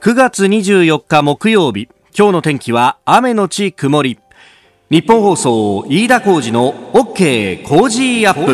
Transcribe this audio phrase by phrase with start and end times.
[0.00, 1.88] 9月24日木曜日。
[2.16, 4.20] 今日の天気は雨のち曇り。
[4.90, 8.52] 日本放送飯田浩二の OK 工事アップ。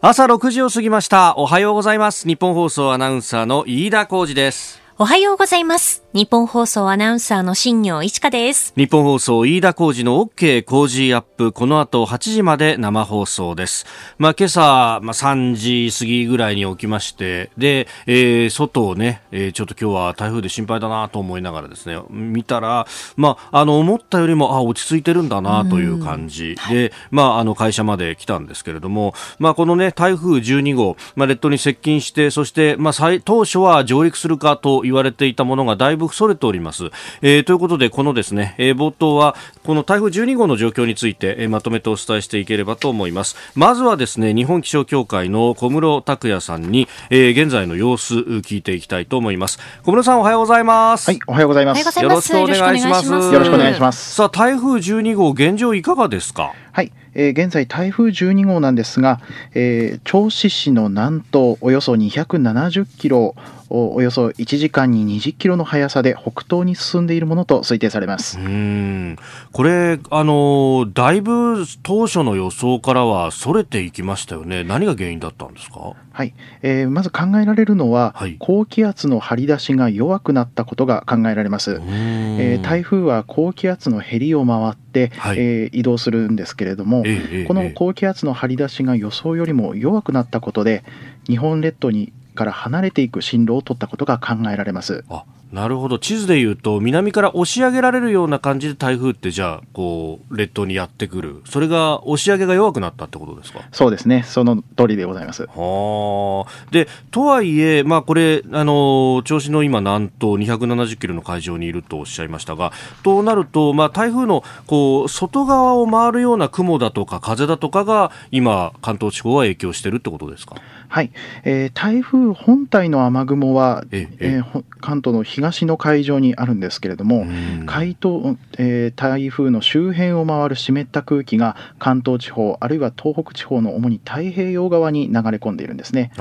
[0.00, 1.36] 朝6時を過ぎました。
[1.36, 2.28] おはようございます。
[2.28, 4.80] 日本放送アナウンサーの飯田浩二です。
[4.98, 6.04] おはようございます。
[6.16, 8.72] 日本放送アナウンサーの新業一華です。
[8.74, 11.52] 日本放送飯田浩二の OK 工事アップ。
[11.52, 13.84] この後8時まで生放送です。
[14.16, 36.90] まあ今朝、まあ3時過ぎぐらいに起きまして、で、えー、外をね、えー、ちょっと今日は台風で心配だなと思いながらですね、見たら、まあ、あの、思ったよりも、あ、落ち着いてるんだなという感じで、まあ、あの、会社まで来たんですけれども、まあ、このね、台風12号、まあ、列島に接近して、そして、まあ、当初は上陸するかと言われていたものがだいぶそれております。
[37.22, 43.36] えー、ということで、このですね、えー、冒頭は、この台風12号の状況について、えー、まとめてお伝えしていければと思います。
[43.54, 49.58] まずはですね、日本気象協会の小室拓也さんに、えー、現在の様子聞いていきたいと思います。
[49.84, 51.10] 小室さんおはようございます。
[51.10, 52.02] はい、おはようございます。
[52.02, 53.10] よろしくお願いします。
[53.10, 54.14] よろしくお願いします。
[54.14, 56.52] さあ、台風12号現状いかがですか？
[56.72, 59.20] はい、えー、現在台風12号なんですが、
[59.54, 63.34] えー、銚子市の南東およそ270キロ
[63.68, 68.38] およそ1時間に20キロの速さで北東に進んでいるものと推定されます。
[68.38, 69.16] うん。
[69.52, 76.34] これあの、だいぶ当初の予想からはそれていきましたよね、何が原因だったんですか、はい。
[76.62, 90.84] えー、まず考えられるのは、はい、高気圧の張り出しが弱くなったことが考えられます、えー、台風は高気圧のへりを回って、はい、えー、移動するんですけれども、えー、この高気圧の張り出しが予想よりも弱くなったことで、
[91.26, 95.04] 日本列島にから離れていく進路を取ったことが考えられます。
[95.10, 96.00] あなるほど。
[96.00, 101.40] 地図でいうと南から押し上げられるような感じで台風ってじゃあこう列島にやってくる。
[101.46, 103.60] それが押し上げが弱くなったってことですか？
[103.70, 104.24] そうですね。
[104.26, 105.46] その通りでございます。
[105.46, 112.72] はでとはいえ、まあ、これあの調子の今南東270キロの海上にいるとおっしゃいましたが
[113.04, 120.56] となると、まあ、台風のこう外側を回るような雲だとか風だとかが今関東地方は影響してるってことですか？
[120.88, 121.10] はい、
[121.44, 127.26] えー、台風本体の雨雲は、ええー、関東の東の海上にあるんですけれども、
[127.66, 136.12] 海東、えー、台風の周辺を回る湿った空気が関東地方、あるいは東北地方の主に太平洋側に流れ込んでいるんですね。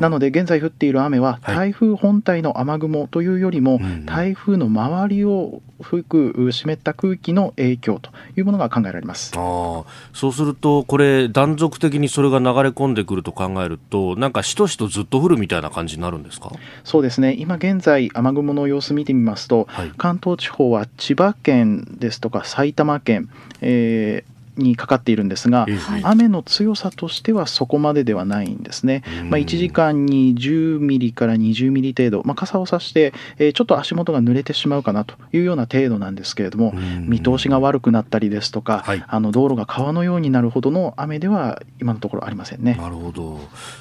[0.00, 9.32] なので、現在降っている雨は、台風本体の雨雲というよりも、はい、台風の周りを吹く湿った空気の影響というものが考えられます。
[9.36, 16.50] あそうすると、これ、断続的にそれが流れ込んでくると考えると、なんかしとしとずっと降るみたいな感じになるんですか？
[16.84, 23.28] そうですね、今現在、雨雲の様子見てみますと、はい、関東地方は千葉県ですとか埼玉県、
[23.60, 25.66] えーにかかっているんですが、
[26.02, 29.02] 雨の強さとしてはそこまでではないんですね。
[29.30, 42.74] まあ、1時間に10ミリから20ミリ程度、まあ、傘をさして、えー、ちょっと足元が濡れてしまうかなというような程度なんですけれども、見通しが悪くなったりですとか、はい、あの道路が川のようになるほどの雨では今のところありませんね。
[42.74, 43.40] なるほど。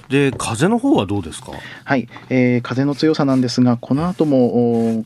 [0.10, 1.52] で、風の方はどうですか？
[1.84, 5.06] はい、えー、風の強さなんですが、この後も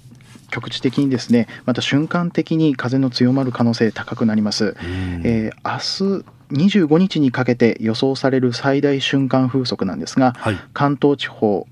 [0.51, 4.75] 局地的にですねまた瞬間的に風の強まる可能性高くなります。
[5.23, 11.67] えー、明日25日にかけて予想される最大瞬間風速なんですが、はい、関東地方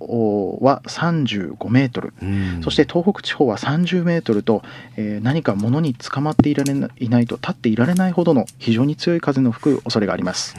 [0.62, 2.14] は35メートル、
[2.62, 4.64] そして東北地方は30メートルと、
[4.96, 6.88] えー、何か物につかまっていられな
[7.20, 10.56] いと立っていられないほどの非常に強い風の吹く恐れがあります。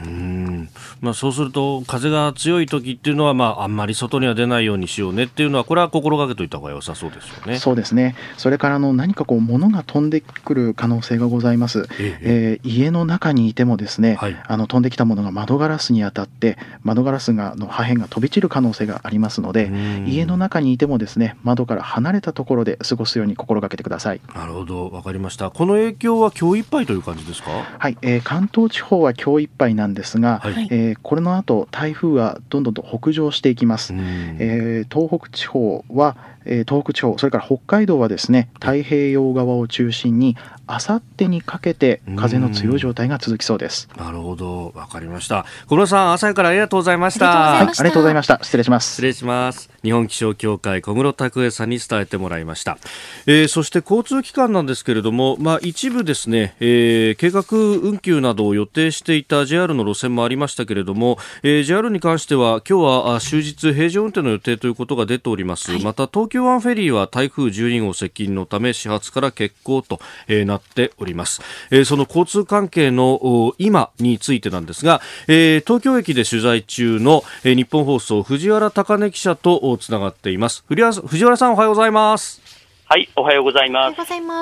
[1.01, 7.59] まあ、そうすると風が強い時っていうのは、まあ、あんまり外には出ないようにしようねっていうのはこれは心がけといた方が良さそうですよね。
[7.59, 11.89] そうですねそれからの何かこう物が飛んでくる可能性がございます。
[11.99, 19.71] えええー、家の中にいてもですねはい、あの飛んできたものが窓ガラスに当たって窓ガラスがの破片が飛び散る可能性がありますので
[20.07, 24.21] 家の中にいてもですね窓から離れたところで過ごすように心がけてください。
[24.35, 24.91] なるほど。
[24.91, 25.51] わかりました。
[25.51, 27.51] この影響は今日いっぱいという感じですか？
[27.79, 43.89] はい、えー、関東地方は今日いっぱいなんですが、はい、えー、これの後台風はどんどんと北上していきます、えー、東北地方はえ東北地方、それから北海道はですね太平洋側を中心にあさってにかけて風の強い状態が続きそうです。
[43.97, 44.73] なるほど。
[44.75, 45.45] わかりました。
[45.67, 47.27] 小室さん朝からありがとうございました。
[47.27, 48.39] はい、ありがとうございました。
[48.43, 48.91] 失礼します。
[48.93, 49.71] 失礼します。
[49.83, 52.79] 日本気象協会小室拓也さんに伝えてもらいました、
[53.27, 80.63] えー、そして交通機関なんですけれどもまあ一部ですね、えー、計画運休などを予定していた JR の路線もありましたけれども、えー、JR に関しては今日は終日平常運転の予定ということが出ております、はい、また東京湾フェリーは台風12号接近のため始発から欠航と、えー、なっております、えー、その交通関係の今についてなんですが、えー、東京駅で取材中の、えー、日本放送藤原貴根記者ととつながっています。
[80.67, 82.41] 藤原さんおはようございます。
[82.87, 83.93] はいおはようございま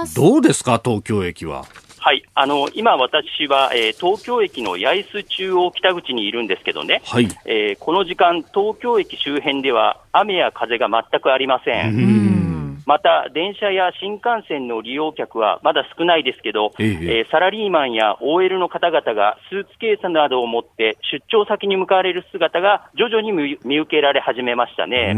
[0.07, 0.15] す。
[0.15, 1.67] どうですか東京駅は？
[2.09, 7.29] はい、あの今、私は、えー、東京駅の八重洲中央北口にいるんですけどね、はい。
[7.45, 12.83] えー、この時間、東京駅周辺では雨や風が全くありません。
[12.87, 23.33] また、電車や新幹線の利用客はまだ少ないですけど、えー、えー、サラリーマンや OL の方々がスーツケースなどを持って出張先に向かわれる姿が徐々に
[23.67, 25.13] 見受けられ始めましたね。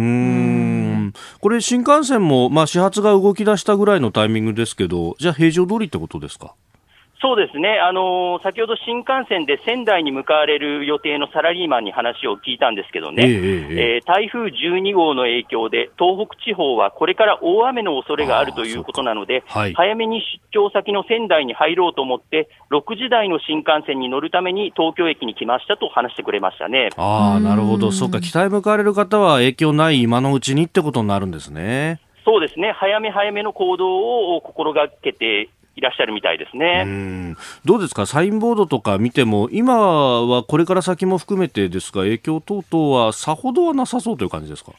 [1.41, 6.55] これ、新幹線も、まあ、始発が動き出したぐらいのタイミングですけど、じゃあ平常通りってことですか？
[7.23, 20.23] そうですね、あのー、先ほど新幹線で仙台に向かわれる予定のサラリーマンに話を聞いたんですけどね、えー、えー、台風12号の影響で、東北地方はこれから大雨の恐れがあるということなので、はい、早めに
[20.53, 26.89] 出張先の仙台に入ろうと思って、6時台の新幹線に乗るために東京駅に来ましたと話してくれましたね。
[26.97, 32.01] あなるほど、そうか、北へ向かわれる方は影響ない今のうちにってことになるんですね。
[32.25, 35.51] そうですね、早め早めの行動を心がけて
[35.81, 37.35] いらっしゃるみたいですね。
[37.65, 44.73] どうですか、サインボードとか見ても、今はこれから先も含めてですが、影響等々はさほどはなさそうという感じですか？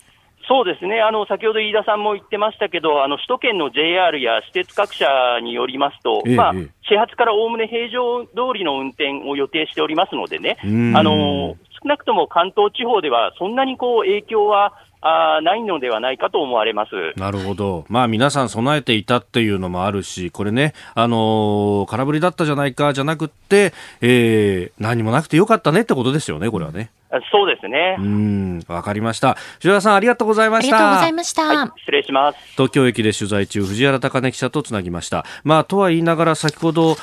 [0.48, 5.07] そうですね、あの先ほど飯田さんも言ってましたけど、あの首都圏の JR や私鉄各社
[5.42, 6.53] によりますと、ええ、まあ、
[6.83, 10.68] 始発からおおむね平常通りの運転を予定しておりますのでね、あ
[11.04, 26.92] の少なくとも関東地方では、そんなにこう影響はあないのではないかと思われますなるほど、まあ、皆さん備えていたっていうのもあるし、これね、あのー、空振りだったじゃないかじゃなくって、えー、何もなくてよかったねってことですよね、これはね。
[27.31, 27.97] そうですね。
[27.99, 29.35] うん、わかりました。
[29.59, 30.77] 藤原さん、ありがとうございました。
[30.77, 31.43] ありがとうございました。
[31.43, 32.37] はい、失礼します。
[32.53, 35.25] 東京駅で取材中、藤原貴根記者とつなぎました。
[35.43, 36.95] まあ、とは言いながら、先ほど、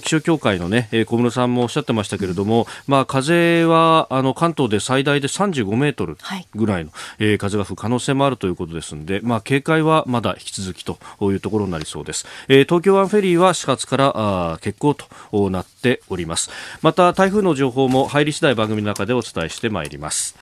[0.00, 6.16] 気象協会のね、えー、小室さんもおっしゃってましたけれども、まあ、風は、あの、関東で最大で35メートル
[6.54, 12.26] ぐらいの、はい、えー、風が吹く可能性もあるということですので、まあ、警戒はまだ引き続きというところになりそうです。
[12.48, 16.50] えー、東京湾フェリーは始発からあ欠航となっております。
[16.82, 20.36] また、台風の情報も入り次第番組の中でお伝えしてまいります。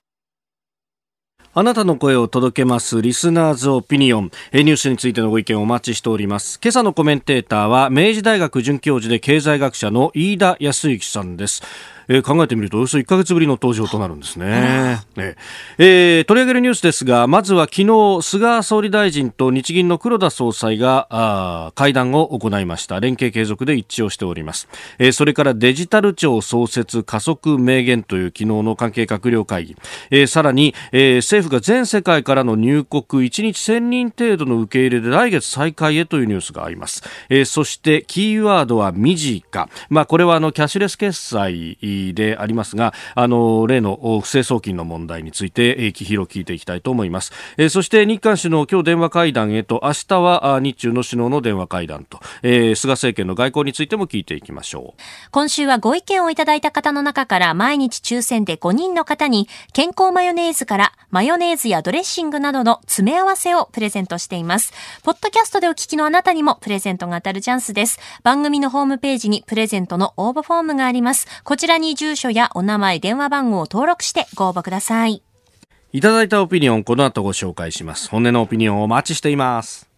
[1.51, 4.31] あなたの声を届けますリスナーズオピニオン。
[4.53, 6.59] ニュースについてのご意見をお待ちしております。
[6.63, 11.63] 今朝のコメンテーターは明治大学准教授で経済学者の飯田康之さんです。
[12.09, 14.99] えー、考えてみるとおよそ1か月ぶりの登場となるんですね。
[15.15, 15.35] ね
[15.77, 22.99] えー、取り上げるニュースですが、まずは昨日、菅総理大臣と日銀の黒田総裁があ会談を行いました。
[22.99, 24.67] 連携継続で一致をしております。
[24.97, 29.77] えー、それからデジタル庁創設加速明言という昨日の関係閣僚会議。
[30.09, 37.03] えー、さらに、えー、政府が全世界からの入国1日1000人程度の受け入れで来月再開へというニュースがあります。
[37.29, 39.69] えー、そしてキーワードはミジカ。
[39.89, 41.77] まあ、これはあのキャッシュレス決済
[42.13, 47.31] でありますが、あの、例の不正送金の問題について、えー、広聞いていきたいと思います。
[47.57, 55.01] えー、そして日韓首脳今日電話会談へと、明日は日中の首脳の電話会談と、えー、菅政権の外交についても聞いていきましょう。
[55.31, 64.73] 今週はご意見をいただいた方の中から毎日抽選で5人の方に健康マヨネーズからマヨネーズやドレッシングなどの詰め合わせをプレゼントしています。
[65.03, 67.99] ポッドキャストでお聞きのあなたにもプレゼントが当たるチャンスです。
[68.23, 71.27] 番組のホームページにプレゼントの応募フォームがあります。
[71.43, 75.23] こちらに住所やお名前、電話番号を登録してご応募ください。
[75.91, 78.09] いただいたオピニオン、この後ご紹介します。
[78.09, 79.88] 本音のオピニオンをお待ちしています。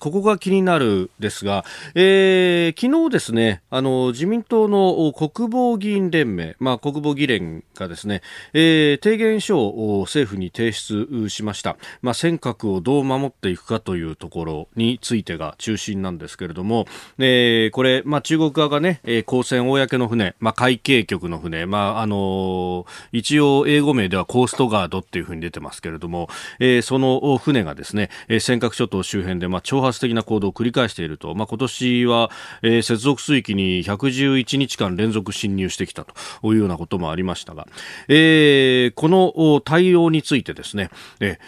[0.00, 8.22] ここが気になるですが、えー、昨日ですね、あの、自民党の国防議員連盟、まあ、国防議連がですね、
[8.54, 11.76] えー、提言書を政府に提出しました。
[12.00, 16.86] まあ、尖閣をどう守っていくかというところについてが中心なんですけれども、
[17.18, 32.30] えー、これ、まあ、中国側がね、えー、公船公の船、まあ、海警局の船、まあ、あの一応英語名ではコーストガードっていうふうに出てますけれども、えー、その船がですね、尖閣諸島周辺で、まあ、挑発発的な行動を繰り返していると、まあ、今年は、
[32.62, 36.14] えー、接続水域に111日間連続侵入してきたと。
[36.42, 37.66] いうようなこともありましたが、
[38.08, 41.38] えー、この対応についてですね、え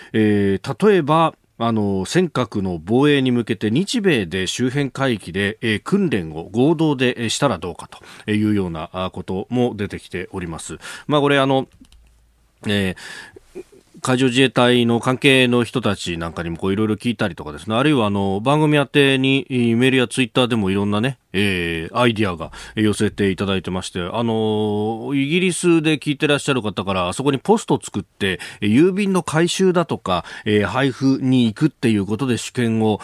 [0.62, 8.30] ー、例えば、あの尖閣の防衛に向けて日米で周辺海域で、えー、訓練を合同でしたらどうかと。
[8.30, 10.78] いうようなことも出てきております。
[11.06, 11.68] まあ、これあの
[12.66, 13.64] えー、
[14.04, 33.00] 海上自衛隊の関係の人たちなんかにもいろいろ聞いたりとかですね、あるいはあの番組宛てにメールやツイッターでもいろんなね、えー、アイディアが寄せていただいてまして、あのイギリスで聞いてらっしゃる方から、あそこにポスト作って、郵便の回収だとか、えー、配布に行くっていうことで主権を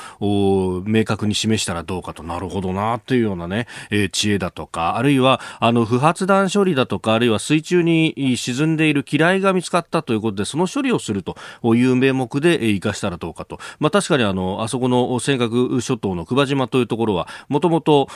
[0.84, 11.36] 明確に示したらどうかとなるほどなというようなね、えー、知恵だとか、あるいは、あの、不発弾処理だとか、あるいは水中に沈んでいる機雷が見つかったということで、その処理をすると
[11.74, 13.58] いう名目で生かしたらどうかと。
[13.78, 18.08] まあ、確かにあの、あそこの尖閣諸島の久場島というところは、もともと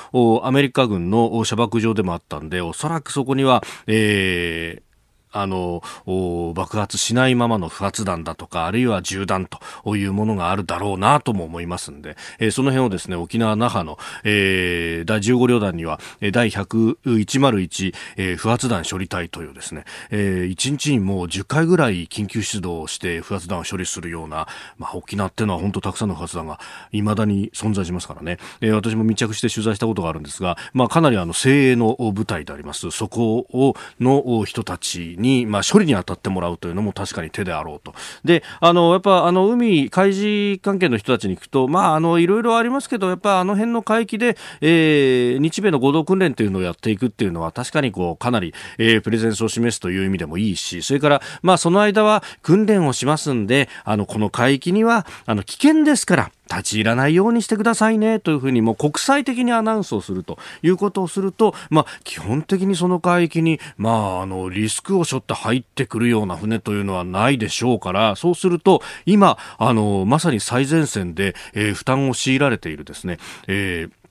[0.42, 4.91] アメリカ軍の射爆場でもあったんで、おそらくそこには、えー、
[5.32, 5.82] あの、
[6.54, 9.48] 爆発しないままの不発弾だとか、あるいは銃弾
[9.84, 16.00] というものがあるだろうなとも思いますんで、えー、その辺をですね、沖縄那覇の、えー、第15旅団には、
[16.32, 24.46] 第10101、えー、不発弾処理隊というですね、えー、1日にもう10回ぐらい緊急出動して不発弾を処理するような、
[24.78, 26.60] まあ、沖縄ってのは本当たくさんの不発弾が
[26.90, 37.94] 未だに存在しますからね、えー、私も密着して取材したことがあるんですが、まあ、かなりあの精鋭の部隊であります、そこをの人たちに、まあ、処理に当たってもらうというのも確かに手であろうと。
[38.24, 74.01] で、あの、やっぱ、あの、海、海事関係の人たちに行くと、まあ、あの、いろいろありますけど、やっぱあの辺の海域で、えー、日米の合同訓練というのをやっていくっていうのは、確かにこう、かなり、えー、プレゼンスを示すという意味でもいいし、それから、まあ、その間は訓練をしますんで、あの、この海域には、あの、危険ですから、立ち入らないようにしてくださいねというふうにもう国際的にアナウンスをするということをすると、まあ、基本的にその海域に、まあ、あのリスクを背負って入ってくるような船というのはないでしょうからそうすると今あのまさに最前線で、えー、負担を強いられているですね、えー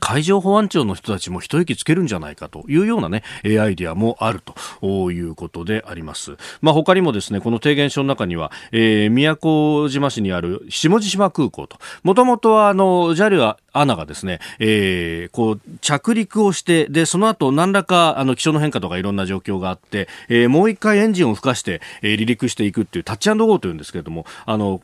[0.00, 4.42] 海上保安庁の人たちも一息つけるんじゃないかというようなね、アイディアもある
[4.80, 6.36] ということであります。
[6.60, 24.80] まあ、他にもですね、この提言書の中には、えー、宮古島市にある下地島空港と、もともとはあの、JAL はアナがですね、えー、こう、着陸をして、で、その後何らか、あの、気象の変化とかいろんな状況があって、えー、もう一回エンジンを吹かして、えー、離陸していくっていうタッチゴーというんですけれども、あの、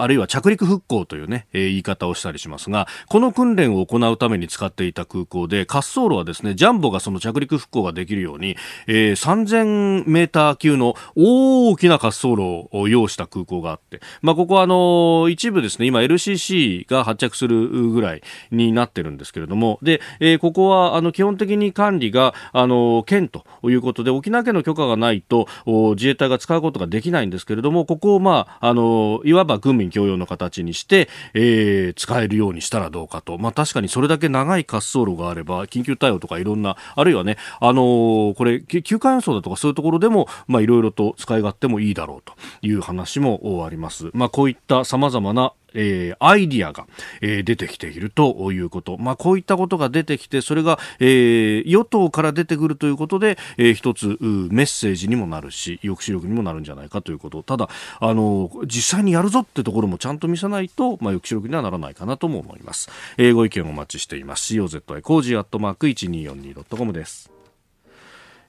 [0.00, 25.48] あるいは着陸復興というね、えー、言い方をしたりしますが、この訓練を行うために使っていた空港で、滑走路はですね、ジャンボがその着陸復興ができるように、えー、3000メーター級の大きな滑走路を要した空港があって、まあ、ここはあの、一部ですね、今 LCC が発着するぐらいになってるんですけれども、で、えー、ここはあの、基本的に管理が、あの、県ということで、沖縄県の許可がないと、
[25.94, 33.38] 自衛隊が使うことができないんですけれども、ここをまあ、あの、いわば軍民共用の形にして、えー、使えるようにしたらどうかと。
[33.38, 44.10] まあ、確かにそれだけ長い滑走路があれば、緊急対応とかいろんな、あるいはね、あのー、これ、休館予想だとかそういうところでも、まあ、いろいろと使い勝手もいいだろうという話もあります。
[44.12, 46.86] まあ、こういった様々なえー、アイディアが、
[47.20, 48.96] えー、出てきているということ。
[48.98, 57.42] まあ、こういったことが出てきて、それが、えー、与党から出てくるということで、えー、一つメッセージにもなるし、抑止力にもなるんじゃないかということ。
[57.42, 57.68] ただ、
[58.00, 62.88] あの、実際にやるぞってところもちゃんと見せないと、まあ、抑止力にはならないかなとも思います。
[63.18, 64.54] えー、ご意見お待ちしています。
[64.54, 67.35] COZY コージーアットマーク 1242.com です。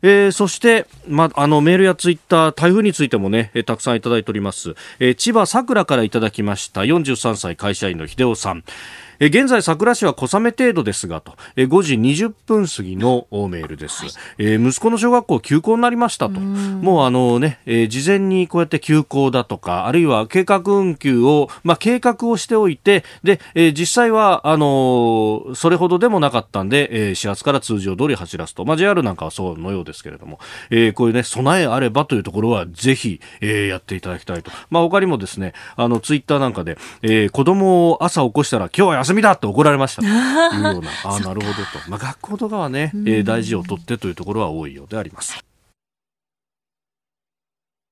[0.01, 4.75] えー、そして、ま、あの、メールやツイッター、台風についてもね、えー、たくさんいただいております。
[4.99, 8.63] えー、千葉佐倉からいただきました、43歳会社員の秀夫さん。
[9.19, 16.39] え現在佐倉市は小雨程度ですがと、え5時20分過ぎのメールです、はい、え息子の小学校休校になりましたと。
[16.39, 41.89] もうあのね、え事前にこうやって休校だとかあるいは計画運休を、まあ、計画をしておいてで、え実際はあのそれほどでもなかったんで、え始発から通常通り走らすと、まあ、JR なんかはそうのようですけれども、えこういうね備えあればというところはぜひ、えやっていただきたいと、まあ、他にもですねあのツイッターなんかで、え子供を朝起こしたら今日は休みだって怒られましたというような、 ああ、なるほどと。
[41.89, 45.46] まあ、学校とかはね、えー、大事をとってというところは多いようであります。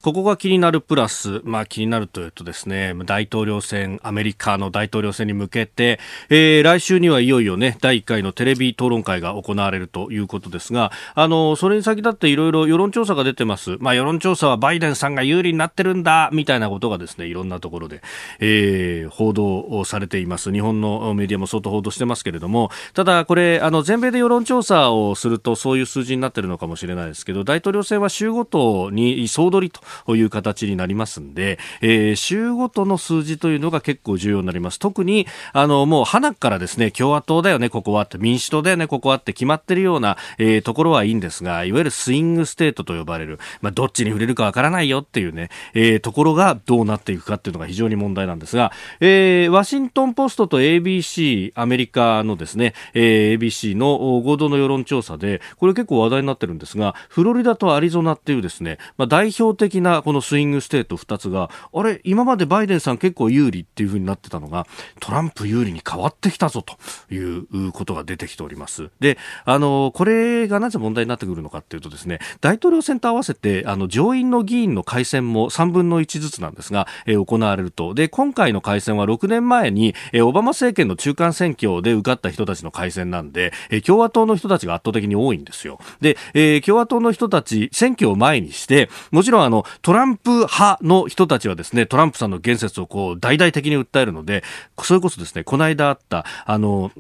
[0.05, 13.77] ここが気になるプラス、まあ気になるというとですね、大統領選、アメリカの大統領選に向けて、えー、来週にはいよいよね、第1回のテレビ討論会が行われるということですが、あの、それに先立っていろいろ世論調査が出てます。
[13.79, 18.03] まあ世論調査はバイデンさんが有利になってるんだ、みたいなことがですね、いろんなところで、
[18.39, 20.51] えー、報道をされています。
[20.51, 34.79] 日本のメディアも相当報道してますけれども、ただこれ、あの、全米で世論調査をするとそういう数字になってるのかもしれないですけど、大統領選は州ごとに総取りとという形になりますんで、えー、州ごとの数字というのが結構重要になります。
[34.79, 64.65] 特に、あの、もう、ハナからですね、共和党だよね、ここはって、民主党だよね、ここはって決まってるような、えー、ところはいいんですが、いわゆるスイングステートと呼ばれる、まあ、どっちに振れるかわからないよっていうね、えー、ところがどうなっていくかっていうのが非常に問題なんですが、えー、ワシントンポストと ABC、アメリカのですね、えー、ABC の合同の世論調査で、これ結構話題になってるんですが、フロリダとアリゾナっていうですね、まあ、代表的なこのスイングステート2つが、あれ、今までバイデンさん結構有利っていう風になってたのが、
[64.99, 66.77] トランプ有利に変わってきたぞと
[67.13, 68.89] いうことが出てきております。
[68.99, 77.93] で、あの、これがなぜ問題になってくるのかっていうとですね、大統領選と合わせて、あの、上院の議員の改選も3分の1ずつなんですが、えー、行われると。
[77.93, 85.79] で、今回の改選は6年前に、えー、オバマ政権の中間選挙で受かった人たちの改選なんで、えー、共和党の人たちが圧倒的に多いんですよ。
[86.01, 94.43] で、えー、共和党の人たち、選挙を前にして、もちろんあの、トランプ派の人たちはですね、トランプさんの言説をこう、大々的に訴えるので、
[94.81, 96.91] それこそですね、この間あった、あの、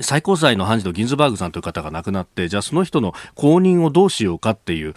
[0.00, 4.94] 最高裁の判事のギンズバーグさんという方が亡くなって、じゃあその人の後任をどうしようかっていう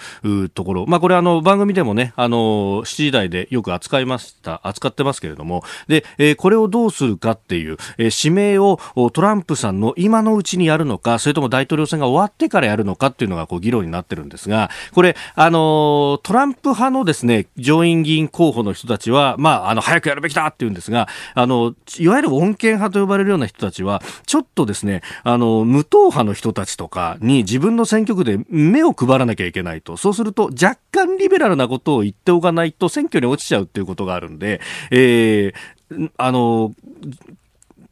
[0.49, 8.79] ところ、まあこれあの番組でもね、あの、7時台でよく扱いました、扱ってますけれども、で、えー、これをどうするかっていう、えー、指名を
[9.11, 29.97] トランプさんの今のうちにやるのか、それとも大統領選が終わってからやるのかっていうのがこう議論になってるんですが、これ、あの、トランプ派のですね、上院議員候補の人たちは、まあ、あの、早くやるべきだって言うんですが、あの、いわゆる穏健派と呼ばれるような人たちは、ちょっとですね、ね、あの、無党派の人たちとかに自分の選挙区で目を配らなきゃいけないと。
[29.97, 36.73] そうすると、若干リベラルなことを言っておかないと選挙に落ちちゃうっていうことがあるんで、えー、あの、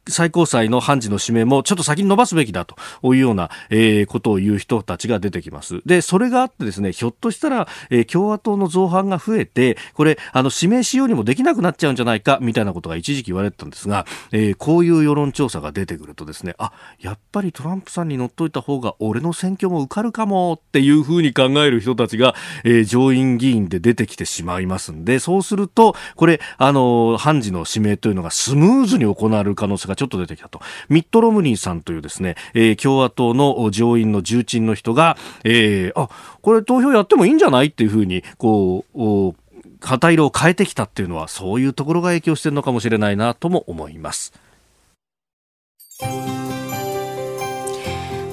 [0.07, 5.81] 最高裁の判事の指名もちょっと先に伸ばすべきだというような、えー、ことを言う人たちが出てきます。
[5.85, 30.59] で、それがあってですね、ひょっとしたら、えー、共和党の造反が増えて、これ、あの、指名しようにもできなくなっちゃうんじゃないか、みたいなことが一時期言われてたんですが、えー、こういう世論調査が出てくるとですね、あ、やっぱりトランプさんに乗っといた方が俺の選挙も受かるかもっていうふうに考える人たちが、えー、上院議員で出てきてしまいますんで、そうすると、これ、あの、判事の指名というのがスムーズに行われる可能性がちょっと出てきたと。
[30.89, 36.09] ミット・ロムニーさんというですね、えー、共和党の上院の重鎮の人が、えー、あ、
[36.41, 39.35] これ投票やってもいいんじゃないっていうふうに、こう、
[39.81, 44.33] 旗色を変えてきたっていうのは、そういうところが影響してるのかもしれないなとも思います。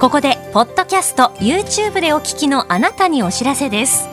[0.01, 4.09] ここで、ポッドキャスト、YouTube でお聞きのあなたにお知らせです。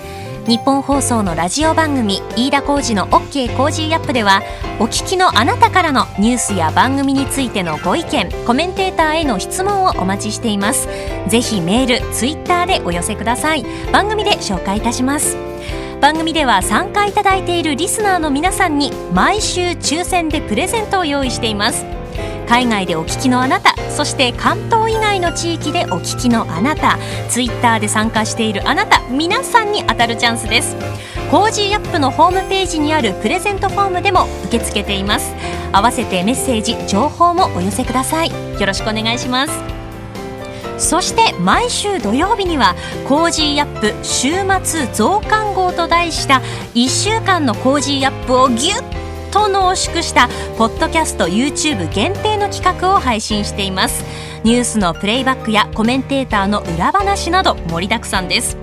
[0.47, 4.41] ニッポン放送のラジオ番組飯田浩二の OK コージーアップでは
[4.79, 10.87] お聞きのあなたからのニュースや番組についてのご意見コメンテーターへの質問をお待ちしています。
[11.27, 13.65] ぜひメールツイッターでお寄せください。
[13.91, 15.37] 番組で紹介いたします。
[16.01, 21.98] 番組では参加いただいているリスナーの皆さんに毎週抽選でプレゼントを用意しています。
[22.49, 26.97] 海外でお聞きのあなたそして関東以外の地域でお聞きのあなた
[27.29, 30.75] ツイッターで参加しているあなた皆さんに当たるチャンスです。
[31.29, 35.35] コージーアップのホームページにあるプレゼントフォームでも受け付けています。
[35.71, 38.29] 合わせてメッセージ情報もお寄せください。
[38.29, 39.53] よろしくお願いします。
[40.79, 42.73] そして毎週土曜日には
[43.07, 44.31] コージーアップ週
[44.63, 46.41] 末増刊号と題した
[46.73, 54.03] 1週間のコージーアップをぎゅっと濃縮したポッドキャスト YouTube 限定の企画を配信しています。
[54.43, 58.57] ニュースのプレイバックやコメンテーターの裏話など盛りだくさんです。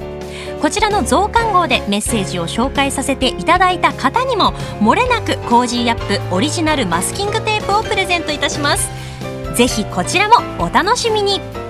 [0.60, 8.88] こちらの増刊号でメッセージを紹介させていただいた方にも漏れなくコージーアップオリジナルマスキングテープをプレゼントいたします。
[9.54, 11.65] ぜひこちらもお楽しみに。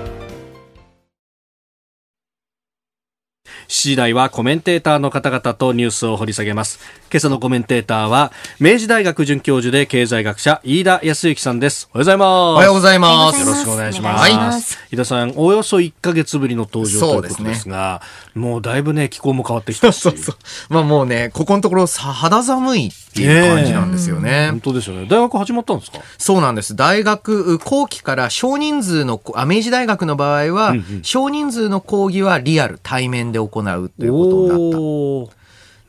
[3.67, 6.79] 7時台はコメンテーターの方々とニュースを掘り下げます。
[7.11, 11.89] 今朝のコメンテーターは、明治大学准教授で経済学者、飯田康之さんです。
[11.93, 12.29] おはようございます。
[12.29, 13.39] おはようございます。
[13.41, 14.77] よろしくお願いします。
[14.77, 18.01] はい、飯田さん、およそ1か月ぶりの登場ということですが、
[18.33, 19.99] すね、もうだいぶね、気候も変わってきたし。
[19.99, 20.35] そうそう
[20.69, 24.47] まあもうね、ここのところさ肌寒いっていう感じなんですよね。
[24.51, 25.07] 本当ですよね。
[25.09, 25.99] 大学始まったんですか？
[26.17, 26.75] そうなんです。
[26.75, 35.29] 大学、後期から少人数の、あ明治大学の場合は、うんうん、少人数の講義はリアル、対面で行うということになっ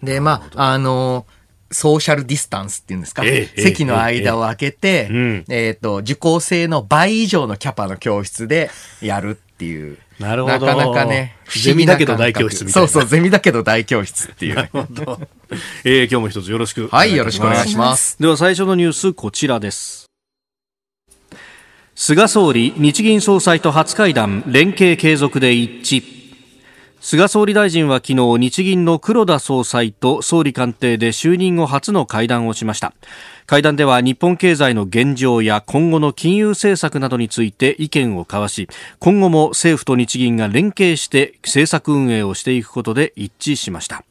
[0.02, 0.06] た。
[0.06, 1.26] で、まあ、あの、
[1.70, 8.70] ソーシャルディスタンスっていうんですか、ええ、席の間を空けて、えええっ、ー、と、受講生の倍以上のキャパの教室で
[9.02, 9.98] やるっていう。
[10.18, 10.66] なるほど。
[10.66, 12.88] なかなかね、不思議だけど大教室みたいな。
[12.88, 14.54] そうそう、ゼミだけど大教室っていう。
[14.54, 15.20] なるほど。
[15.84, 18.16] えー、今日も一つよろしくはい、よろしくお願いします。
[18.18, 20.06] では最初のニュース、こちらです。
[21.94, 26.17] 菅総理、日銀総裁と初会談、連携継続で一致。
[27.00, 32.92] 菅総理大臣は昨日日銀の黒田総裁と総理官邸で就任後初の会談をしました。
[33.46, 44.04] 会談では日本経済の現状や今後の金融政策などについて意見を交わし今後も政府と日銀が連携して政策運営をしていくことで一致しました、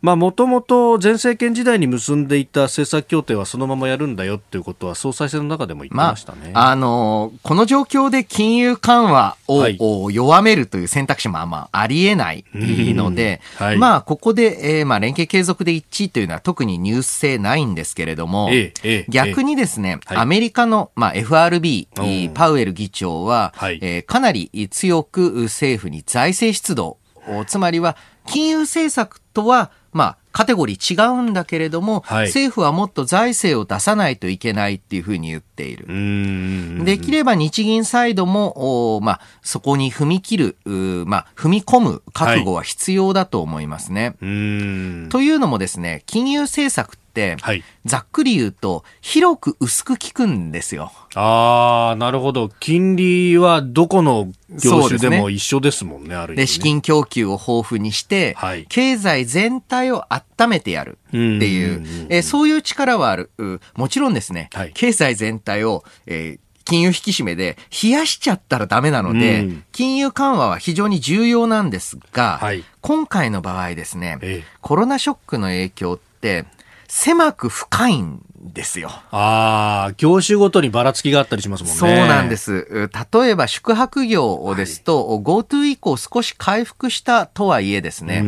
[0.00, 6.52] もともと前政権時代に結んでいた政策協定はそのままやるんだよっていうことは総裁選の中でも言ってましたね。
[6.54, 21.88] まあ、あのー、この状況で金融緩和を、はい、弱めるという選択肢もあまあありえないので、はい、まあ、ここで、えー、まあ、連携継続で一致というのは特にニュース性ないんですけれども、ええ、逆にですね、アメリカの、まあ、FRB、
[22.34, 26.98] パウエル議長は、はい、えー、かなり強く政府に財政出動、
[27.46, 36.84] つまりは金融政策とはまあ、カテゴリー違うんだけれども、はい、政府はもっと財政を出さないといけないっていうふうに言っている。
[36.84, 44.04] できれば日銀サイドも、まあ、そこに踏み切る、まあ、踏み込む覚悟は必要だと思いますね。
[44.04, 47.07] はい、というのもですね、金融政策って、
[47.40, 50.92] はい、ざっくり言うと、広く薄く効くんですよ。
[51.14, 52.48] ああ、なるほど。
[52.60, 63.30] 金利はどこの業種でも一緒ですもんね、ねある意味、ね、で、資金供給を豊富にして、はい、経済全体を温めてやるっていう、えそういう力はある。
[63.76, 76.44] もちろんですね、はい、経済全体を、えー金融引き締めで冷やしちゃったらダメなので、うん、金融緩和は非常に重要なんですが、はい、今回の場合ですね、ええ、コロナショックの影響って、
[76.88, 78.88] 狭く深いんですよ。
[79.10, 81.78] ああ、業種ごとにばらつきがあったりしますもんね。
[81.78, 82.90] そうなんです。
[83.12, 88.24] 例えば宿泊業ですと、はい、GoTo 以降少し回復したとはいえですね、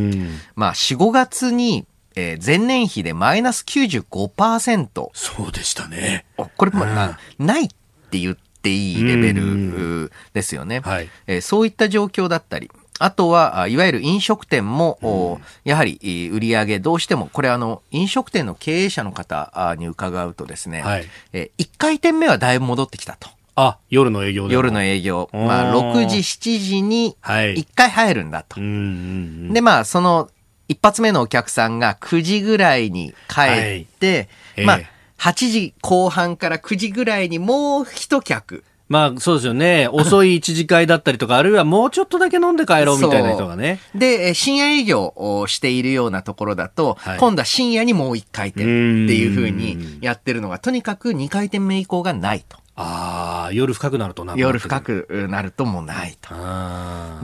[0.54, 5.10] まあ4、5月にえー、前年比でマイナス95%。
[5.12, 6.26] そうでしたね。
[6.56, 7.68] これもな、ないっ
[8.10, 10.80] て言っていいレベルですよね。
[10.80, 12.70] はいえー、そういった状況だったり。
[13.02, 23.30] あとは、いわゆる飲食店も、やはり売り上げどうしても、これあの、飲食店の経営者の方に伺うとですね、はい、え1回転目はだいぶ戻ってきたと。
[23.56, 25.30] あ、夜の営業夜の営業。
[25.32, 28.60] まあ、6時、7時に1回入るんだと。
[28.60, 30.28] はい、で、まあ、その
[30.68, 33.40] 一発目のお客さんが9時ぐらいに帰
[33.82, 34.80] って、はい、まあ、
[35.18, 38.62] 8時後半から9時ぐらいにもう一客。
[38.90, 39.86] まあそうですよね。
[39.86, 43.78] 遅い一次会だったりとか、 あるいはもうちょっとだけ飲んで帰ろうみたいな人がね。
[43.94, 48.68] で、深夜営業をしているようなところだと、はい、今度は深夜にもう一回転って
[49.14, 52.58] いうふうにやってるのが、とにかく2回転目以降がないと。
[52.82, 56.34] ああ、夜深くなるとな夜深くなるともうないと。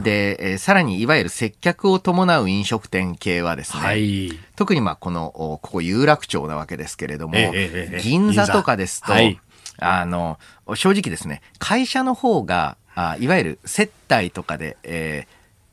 [0.03, 9.39] で、えー、さらにいわゆる接客を伴う飲食店系はですね、はい、特にまあこの、ここ有楽町なわけですけれども、えーえー、銀座とかですと、はい、
[9.77, 10.39] あの、
[10.75, 15.27] 正直ですね、会社の方が、あいわゆる接待とかで、え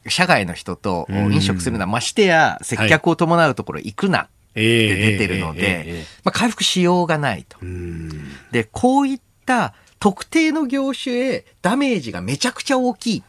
[0.05, 4.29] ー、社外の人と飲食するのは、ましてや接客を伴うところ行くな。
[4.51, 7.59] って出てるので、まあ、回復しようがないと。
[8.53, 13.23] で、こういった特定の業種へダメージがめちゃくちゃ大きいっ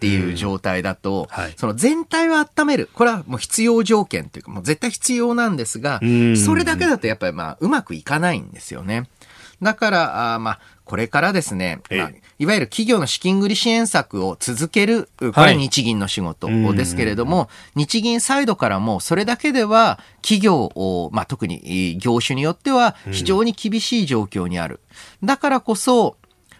[0.00, 2.90] ていう状態だと、はい、その全体を温める。
[2.92, 6.00] これはもう必要条件というか、もう絶対必要なんですが、
[6.44, 9.04] それだけだとやっぱりまあうまくいかないんですよね。
[9.62, 17.44] だから、あまあ、これからですね、まあ、いわゆる企業の資金繰り支援策を続ける、これは日銀の仕事ですけれども、は
[17.76, 24.80] い、日銀サイドからもそれだけでは企業を、まあ、特に業種によっては非常に厳しい状況にある。
[25.22, 26.16] だからこそ、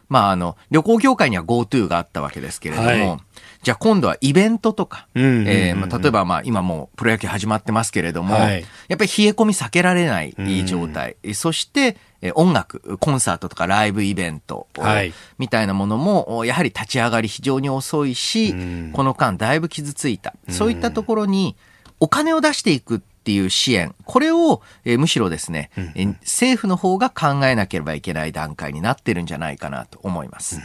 [0.09, 3.21] まあ、あの、旅行業界には GoTo があったわけですけれども、はい
[3.63, 10.35] じゃあ今度はイベントとか、えまあ、例えばまあ今もうプロ野球始まってますけれども、はい、やっぱり冷え込み避けられない
[10.67, 11.97] 状態、うん、そして
[12.35, 20.35] 音楽、コンサートとかライブイベント、はい、みたいなものも、やはり立ち上がり非常に遅いし、うん、この間だいぶ傷ついた。
[20.49, 21.57] そういったところに
[21.99, 30.57] お金を出していくっていう支援、これを、えむしろですね、うん、政府の方が考えなければいけない段階になってるんじゃないかなと思います。
[30.57, 30.63] うん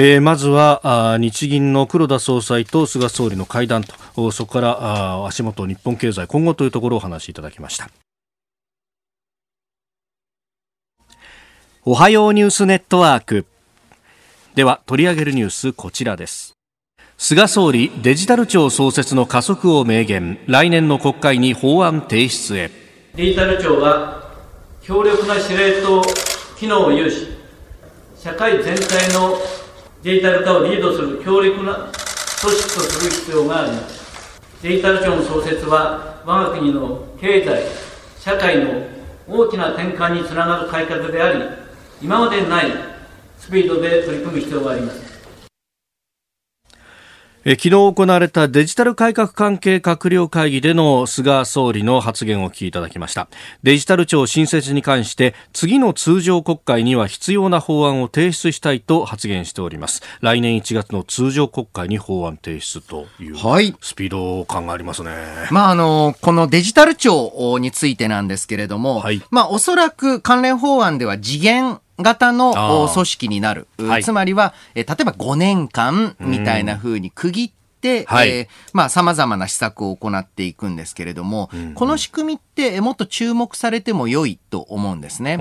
[0.00, 4.30] えー、まずはあ日銀の黒田総裁と菅総理の会談と。
[4.30, 7.90] そこからあ足元日本経済今後というところをお話しいただきました。
[11.84, 13.44] おはようニュースネットワーク。
[14.54, 16.52] では取り上げるニュースこちらです。
[17.16, 20.38] 菅総理デジタル庁創設の加速を明言。
[20.46, 22.70] 来年の国会に法案提出へ。
[23.16, 24.30] デジタル庁は
[24.80, 26.02] 強力な司令塔
[26.56, 27.26] 機能を有し
[28.16, 29.34] 社会全体の
[30.08, 34.40] デジタル化をリードする強力な組織とする必要があります。
[34.62, 37.62] デジタル庁の創設は、我が国の経済、
[38.18, 38.86] 社会の
[39.28, 41.44] 大きな転換につながる改革であり、
[42.00, 42.72] 今までにない
[43.38, 45.07] スピードで取り組む必要があります。
[47.50, 53.26] え昨日行われたデジタル改革関係閣僚会議での菅総理の発言を聞きいただきました。
[53.62, 60.02] デジタル庁新設に関して次の通常国会には必要な法案を提出したいと発言しております。
[60.20, 63.36] 来年1月の通常国会に法案提出という
[63.80, 65.18] スピード感がありますね、はい、
[65.50, 73.66] まああのこのデジタル庁についてなんですけれども、はい、まあおそらく関連法案では次元型の組織になる。
[73.78, 81.60] はい、つまりは、え例えば5年間みたいな風に区切って、はい、えー、まあ、様々な施策を行っていくんですけれども、うん。
[81.60, 85.36] うん、この仕組みってもっと注目されても良いと思うんですね。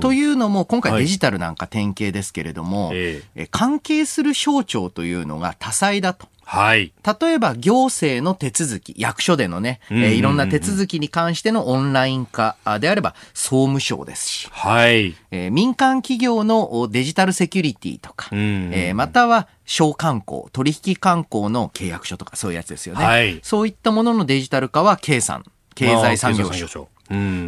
[0.00, 6.26] というのも、今回デジタルなんか典型ですけれども、はい、えー、関係する省庁というのが多彩だと。
[6.44, 6.92] はい。
[7.20, 15.14] 例えば行政の手続き、役所でのね、えー、いろんな手続きに関してのオンライン化であれば総務省ですし、はい。
[15.30, 23.04] えー、民間企業のデジタルセキュリティとか、えー、または商慣行、取引慣行の契約書とかそういうやつですよね。
[23.04, 23.40] はい。
[23.42, 26.88] そういったもののデジタル化は経産、経済産業省。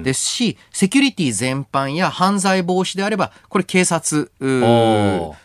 [0.03, 4.31] ですし、セキュリティ全般や犯罪防止であれば、これ警察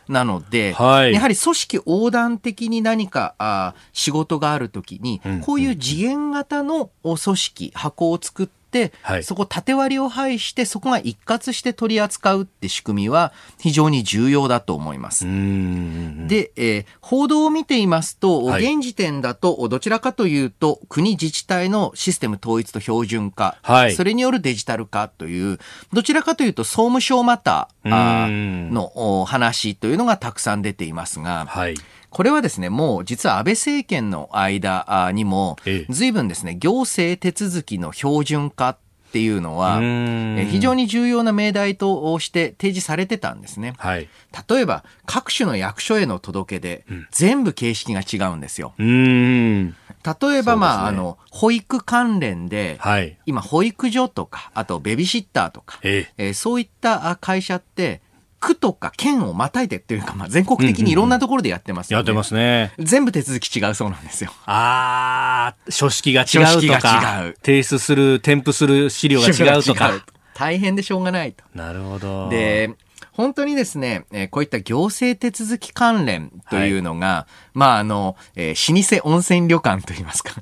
[0.07, 8.58] なので、はい、やはり組織横断的に何かあ仕事があるときに、こういう次元型の組織、箱を作って、
[9.01, 15.25] はい、そこ縦割りを排してそこが一括して取り扱うって仕組みは非常に重要だと思います。
[15.25, 25.57] で、えー、報道を見ていますと、はい、現時点だとどちらかというと国自治体のシステム統一と標準化、はい、それによるデジタル化という
[25.93, 31.75] どちらかというと総務省またの話というのがたくさん出ていますが、はい
[32.09, 35.57] これはですね、もう実は安倍政権の間にも、
[35.89, 38.77] 随分ですね、行政手続きの標準化
[39.09, 43.73] っていうのは、非常に重要な命題として提示されてたんですね。
[43.77, 44.07] はい、
[44.47, 48.73] 例えば、各種の役所への届け出、うん、全部形式が違うんですよ。
[48.77, 56.29] 例えば、まあ、ね、あの、保育関連で、はい、今、保育所とか、あとベビーシッターとか、ええ。
[56.29, 58.01] ー、そういった会社って、
[58.39, 62.73] 区とか県をまたいでっていうか、まあ、全国的にいろんなところでやってます、ねうんうん、やってますね。
[62.79, 64.31] 全部手続き違うそうなんですよ。
[64.45, 67.23] ああ、書式が違うとか。
[67.23, 67.35] 違う。
[67.43, 69.91] 提出する、添付する資料が違うとか。
[70.33, 71.43] 大変でしょうがないと。
[71.53, 72.29] なるほど。
[72.29, 72.71] で、
[73.19, 80.35] 本当にですね、えー、こういった行政手続き関連というのが、はい、まあ、あの、えー、老舗温泉旅館といいますか、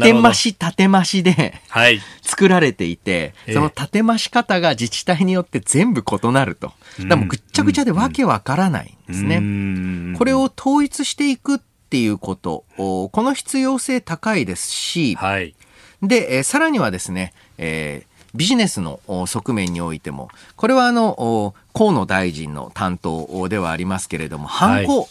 [0.00, 6.72] 建増し建増しで、はい、作られていて、その建増し方が自治体によって全部異なると。
[7.06, 10.16] だもぐっちゃぐちゃでわけわからないんですね。
[10.16, 11.58] これを統一していくっ
[11.90, 15.54] ていうこと、この必要性高いですし、はい、
[16.00, 25.08] で、えー、さらにはですね、えービジネスの側面においても、これはあの、河野大臣の担当ではありますけれども、犯行を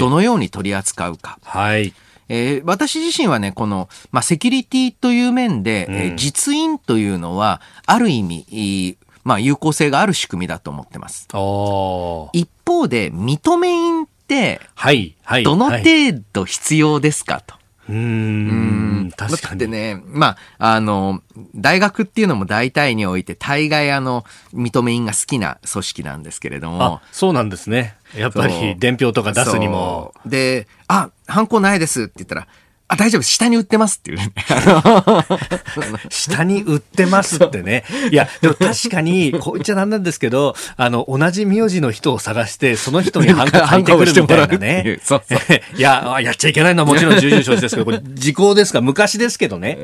[0.00, 1.38] どのように取り扱うか。
[1.44, 1.92] はい。
[2.32, 11.26] えー、私自身はね、この、まあ、セキュリティという面で、うん、えー、実印というのは、ある意味、まあ、有効性がある仕組みだと思ってます。
[12.32, 15.82] 一方で、認め印って、はい、はい、どの程
[16.32, 17.56] 度必要ですかと。
[17.90, 19.60] うん、確かに。
[19.60, 21.22] でね、まあ、あの、
[21.54, 24.24] 大学っていうのも大体において、大概あの、
[24.54, 27.00] 認め印が好きな組織なんですけれども。
[27.10, 27.96] そうなんですね。
[28.14, 30.14] やっぱり、伝票とか出すにも。
[30.24, 32.46] で、あ、ハンコないですって言ったら、
[32.90, 34.32] あ、大丈夫、下に売ってますっていうね。
[36.10, 37.84] 下に売ってますってね。
[38.10, 45.00] いや、でも確かに、こう言っちゃなんなんですけど、あの、同じ名字の人を探して、その人にハンコ書いてくるみたいなね。
[45.04, 45.38] そうそう
[45.78, 49.78] いや、やっちゃいけないのはもちろん重々承知ですけど、これ時効ですか昔ですけどね。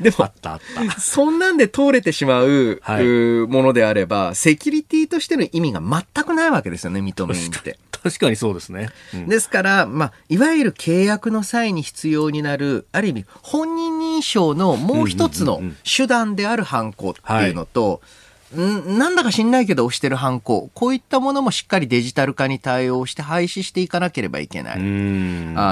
[0.00, 0.60] でも、あったあっ
[0.94, 0.98] た。
[0.98, 7.78] そんなんで通れてしまう、はい、ものであれば、セキュリティとしての意味が全くないわけですよね、認めって。
[8.02, 8.88] 確かにそうですね。
[9.12, 18.00] うん、ですから、まあ、いわゆる契約の際に必要になる、ある意味、本人認証のもう一つの手段である犯行っていうのと、
[18.56, 20.70] んなんだか知んないけど押してる犯行。
[20.74, 24.74] こういったものもしっかりデジタル化に対応して廃止していかなければいけない。
[24.74, 24.78] あ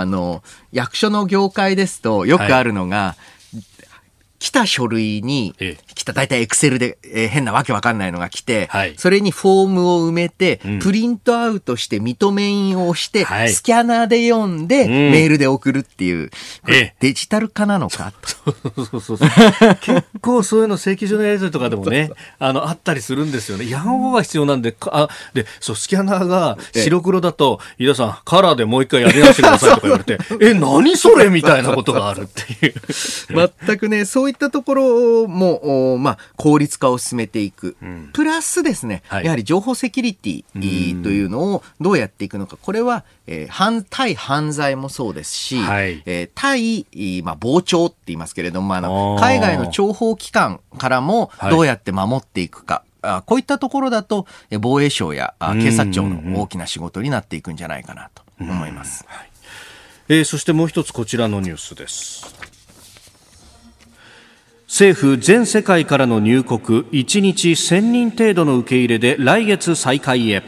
[0.07, 3.38] の、役所の業界ですとよくあるのが、はい
[4.39, 5.55] 来た書類に、
[5.95, 16.31] 来た、大体エクセルで、えー、変なわけわかんないのが来て、はい、それにフォームを埋めて、うん、プリントアウトして認め印をして、はい、スキャナーで読んで、うん、メールで送るっていう、
[17.01, 18.13] デジタル化なのか？
[18.23, 19.19] そうそうそう
[19.83, 23.69] 結構そういうの請求書のやり取りとかでもね、あの、あったりするんですよね。
[23.69, 31.29] やんが必要なんで、あ、で、そう、スキャナーが白黒だと、飯田さん、カラーでもう一回やり直してくださいとか言われて、 え、何それ？
[31.29, 32.75] みたいなことがあるっていう。
[33.67, 37.79] 全くね、そうそういったところも、まあ、効率化を進めていく。
[37.81, 42.59] うん、プラスですね、はい、やはり情報セキュリティというのをどうやっていくのか。
[42.61, 52.85] これは、えー、反対犯罪もそうですし、はい、えー、対、まあ、傍聴って言いますけれども、あの、海外の諜報機関からもどうやって守っていくか。
[53.01, 54.27] はい、こういったところだと、
[54.61, 59.07] 防衛省や警察庁の大きな仕事になっていくんじゃないかなと思います。
[59.09, 59.31] はい、
[60.11, 62.58] えー、そしてもう一つこちらのニュースです。
[64.69, 70.43] 政府全世界からの入国1日1000人程度の受け入れで来月再開へ。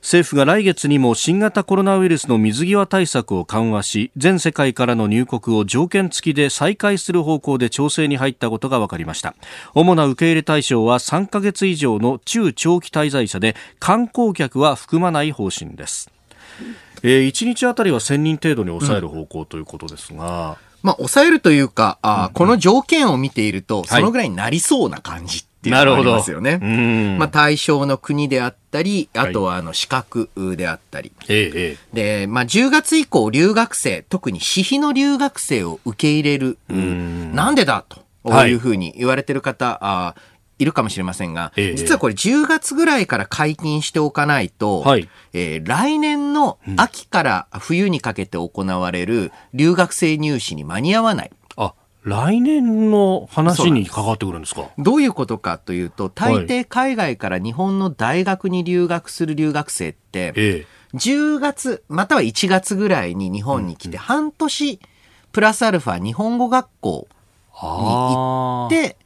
[0.00, 9.34] 政府が来月にも新型コロナウイルスの水際対策を緩和し全世界からの入国を条件付きで再開する方向で調整に入ったことが分かりました。
[9.74, 16.08] 主な受け入れ対象は3ヶ月以上の中長期滞在者で観光客は含まない方針です。
[17.02, 26.58] えー、1日あたりは1000人程度に抑える方向ということですが、うんまあ、抑えるというか、あ、うん、この条件を見ていると、そのぐらいになりそうな感じっていうのがありますよね。
[27.18, 31.12] まあ、対象の国であったり、あとはあの資格であったり。
[31.18, 38.06] はい、で、まあ、10月以降、留学生、特に私費の留学生を受け入れる、なんでだと。
[38.46, 40.14] いうふうに言われてる方、あ
[40.58, 51.30] いるかもしれませんが、ええ、実はこれ10月ぐらいから解禁しておかないと、はい、えー、来年の秋から冬にかけて行われる留学生入試に間に合わない。
[51.56, 54.68] あ、来年の話に関わってくるんですか？
[54.78, 60.66] どういうことかというと、大抵海外から日本の大学に留学する留学生って、ええ、
[60.96, 64.80] 10月または1月ぐらいに日本に来て、半年
[65.30, 67.06] プラスアルファ日本語学校
[67.52, 68.96] に行って、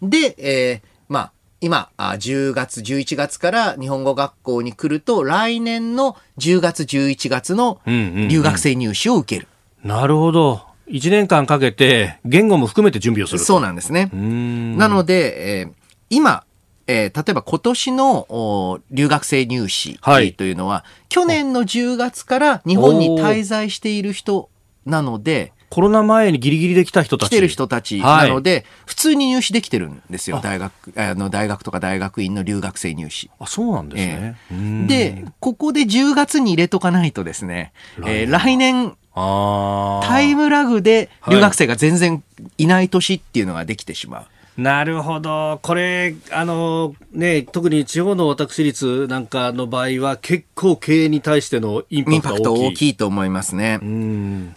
[0.00, 9.46] で、えーまあ、今、10月、11月から日本語学校に来ると、来年の10月、11月の留学生入試を受ける。
[9.84, 10.62] うんうんうん、なるほど。
[10.88, 14.10] 1年間かけて、言語も含めて準備をするそうなんですね。
[14.12, 15.72] なので、えー、
[16.08, 16.44] 今、
[16.86, 19.98] えー、例えば今年の留学生入試
[20.34, 24.48] というのは、はい、去年の10月から日本に滞在している人
[24.86, 27.30] なので、コロナ前にギリギリで来た人たち。
[27.30, 30.38] 来てる人たちなので、はい、普通に入試できてるんですよ。
[30.42, 33.30] 大学、あの、大学とか大学院の留学生入試。
[33.38, 34.36] あ、そうなんですね。
[34.50, 37.72] えー、で、ここで10月に入れとかないとですね、
[38.04, 42.22] えー、来年、タイムラグで留学生が全然
[42.58, 44.26] いない年っていうのができてしまう。
[44.56, 45.60] なるほど。
[45.62, 53.78] これ、あの、ね、特に地方の私立なんかの場合は、結構経営に対してのインパクト大きいと思いますね。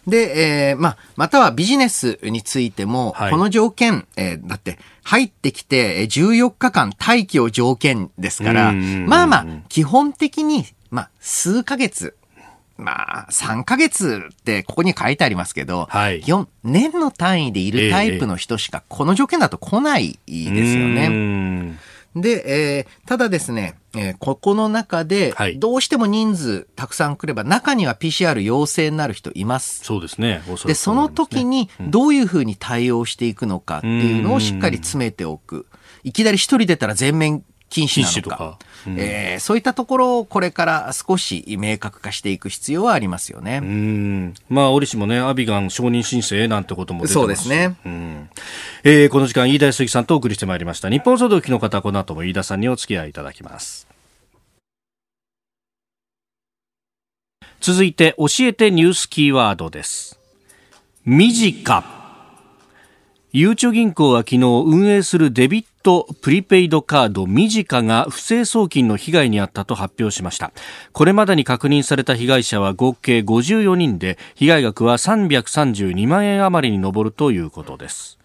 [0.05, 12.15] で、えー、まあ、またはビジネスについても、はい、この条件、えー、だって、入ってきて14日間待機を条件ですから、まあまあ、基本的に、まあ、数ヶ月、
[12.77, 16.21] まあ、3ヶ月ってここに書いてありますけど、はい、
[16.63, 21.77] 年の単位でいるタイプの人しかこの条件だと来ないですよね。
[22.15, 29.83] で、えー、ただですね、えー、ここの中で、どうしても人数たくさん来れば、中には PCR 陽性になる人います。
[29.83, 30.41] そうですね。
[30.65, 35.65] で、その時にどういうふうに対応していくのかっていうのをしっかり詰めておく。
[36.03, 37.43] いきなり一人出たら全面
[37.75, 38.57] 禁止なのか。
[38.87, 43.59] うん、えー、そういったところをこれから少し明確化していく必要はありますよね。
[43.61, 47.75] うんまあ、折しもね、アビガン承認申請なんてことも出てますそうですね。
[47.85, 48.29] うん
[48.83, 50.89] えー、この時間、飯田康之さんとお送りしてまいりました。
[50.89, 53.87] 日本総動機の方、この後も飯田さんにお付き合いいただきます。
[57.59, 60.19] 続いて、教えてニュースキーワードです。
[61.03, 61.83] 短。
[63.31, 70.51] ゆうちょ銀行は昨日運営するデビットプリペイドカードミジカが不正送金の被害に遭ったと発表しました。
[70.93, 78.17] これまでに確認された被害者は合計54人で被害額は332万円余りに上るということです。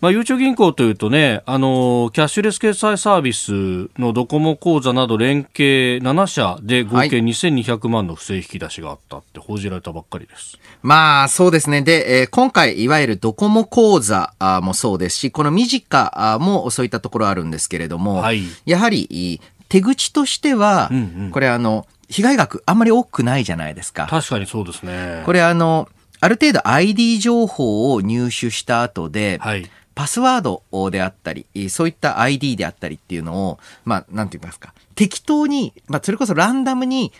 [0.00, 10.58] まあ、ゆうちょ銀行というとね、あのキャッシュレス決済サービスのドコモ口座など連携7社で合計2200万の不正引き出しがあったって報じられたばっかりです。
[10.82, 11.80] まあ、そうですね。
[11.82, 24.06] で、えー、今回、いわゆるドコモ口座もそうですし、このミジカもそういったところあるんですけれども、はい、やはり、手口としては、うんうん、これあの、被害額あんまり多くないじゃないですか。
[24.08, 25.22] 確かにそうですね。
[25.24, 25.88] これあの、
[26.20, 29.70] ある程度 ID 情報を入手した後で、はい。
[29.96, 37.12] パスワードであったり、そういった ID であったりっていうのを、まあ、なんて言いますか、適当に、まあ、それこそランダムに、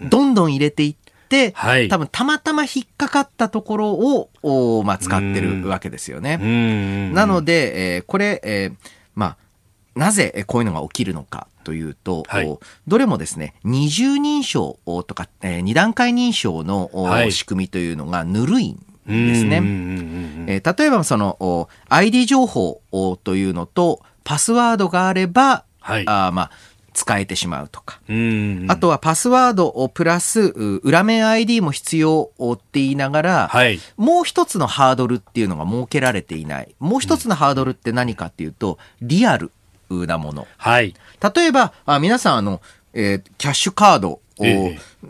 [0.00, 0.94] どんどん入れていっ
[1.28, 7.10] て、うんうん、多分たまたま引っかかったところを、まあ、使ってるわけですよね。
[7.12, 9.36] なので、えー、これ、えー、まあ、
[9.96, 18.74] なぜこういうのが起きるのかというと、はい、どれもですね、二重認証とか、えー、二段階認証の、はい、仕組みというのがぬるいん
[19.06, 19.58] ですね。
[20.48, 22.82] えー、例えばその ID 情報
[23.22, 26.50] というのとパスワードがあれば、はい、あまあ
[26.92, 28.00] 使えてしまうとか。
[28.66, 30.40] あとはパスワードをプラス
[30.82, 36.74] 裏面 ID も必要って言いながら、はい、もう一つのハードルっていうのが設けられていない。
[36.80, 39.52] もう一つのハードルって何かっていうと、リアル
[39.90, 40.46] なもの。
[40.56, 40.94] はい、
[41.34, 42.60] 例えば、あ皆さんあの、
[42.92, 44.20] えー、キャッシュカードを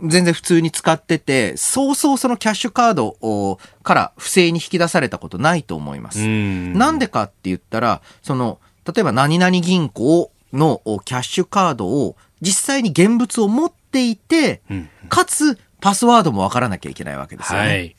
[0.05, 6.27] 全然普通に使ってて、そうそうそのキャッシュカードから不正に引き出されたことないと思います。
[6.27, 14.63] なんでかって言ったら、その、例えば何々銀行のキャッシュカードを実際に現物を持っていて、
[15.09, 17.67] かつパスワードもわからなきゃいけないわけですよね。
[17.67, 17.97] はい、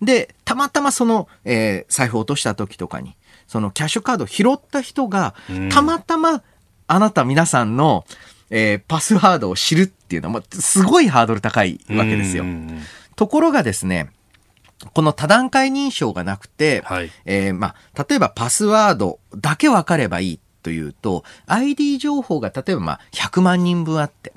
[0.00, 3.16] で、たまたまその、えー、財布を落とした時とかに、
[3.52, 5.34] そのキャッシュカードを拾った人が、
[5.70, 6.42] たまたま
[6.86, 8.06] あなた皆さんの、
[8.48, 12.46] えー、パスワードを知るっていうのは、すごいハードル高いわけですよ。
[13.14, 14.10] ところがですね、
[14.94, 24.32] この多段階認証がなくて、はい、えー、まあ、例えばパスワードだけ分かればいいというと、ID 情報が例えばまあ100万人分あって、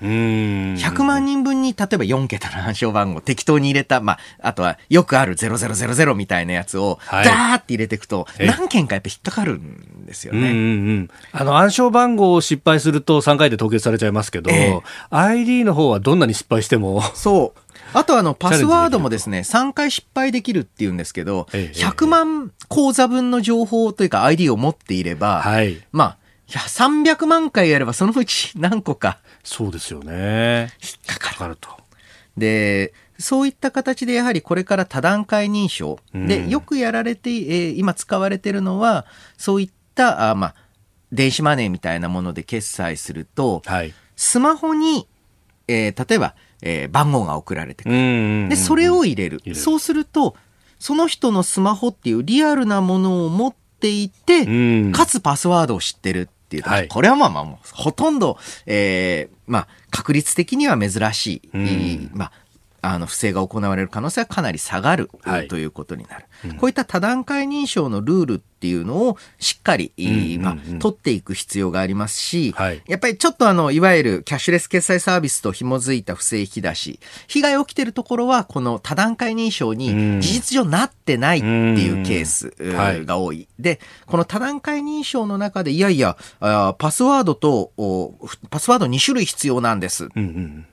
[0.00, 10.38] 100万人分に例えば4桁の暗証番号適当に入れた、まあ、あとはよくある0000みたいなやつをダーって入れていくと、何件かやっぱ引っかかるんですよね。
[10.38, 14.80] うんうんうん、あの暗証番号を失敗すると3回で凍結されちゃいますけど、え
[15.10, 17.02] ID の方はどんなに失敗しても。
[17.14, 17.60] そう。
[17.94, 26.18] あとあの、パスワードもですね、3回失敗できるっていうんですけど、100万口座分の情報というか ID を持っていれば、はい、まあ、
[26.48, 29.18] 300万回やればそのうち何個か。
[29.42, 30.72] そうですよね。
[30.82, 31.68] 引っかかると。
[32.36, 40.54] で、そういった形でやはりこれから多段階認証で、よくやられて、えー、今使われてるのは、そういった、あまあ、
[41.10, 45.08] 電子マネーみたいなもので決済すると、はい、スマホに、
[45.66, 48.48] えー、例えば、えー、番号が送られてくる。
[48.48, 49.40] で、それを入れる。
[49.54, 50.36] そうすると、
[50.78, 62.32] その人のスマホっていうリアルなものを持っていて、かつパスワードを知ってるっていう、はい、これはまあまあほとんど、えー、まあ、確率的には珍しい、まあ、
[62.80, 82.52] あの不正が行われる可能性はかなり下がる、はい、ということになる、うん、こういった多段階認証のルールっていうのをしっかり、うんまあ、取っていく必要がありますし、はい、やっぱりちょっとあのいわゆるキャッシュレス決済サービスと紐づいた不正引き出し被害起きてるところはこの多段階認証に事実上なってないっていうケース
[83.04, 87.72] が多い、でこの多段階認証の中でいやいやあパスワードと
[88.50, 90.66] パスワード2種類必要なんです、うんうん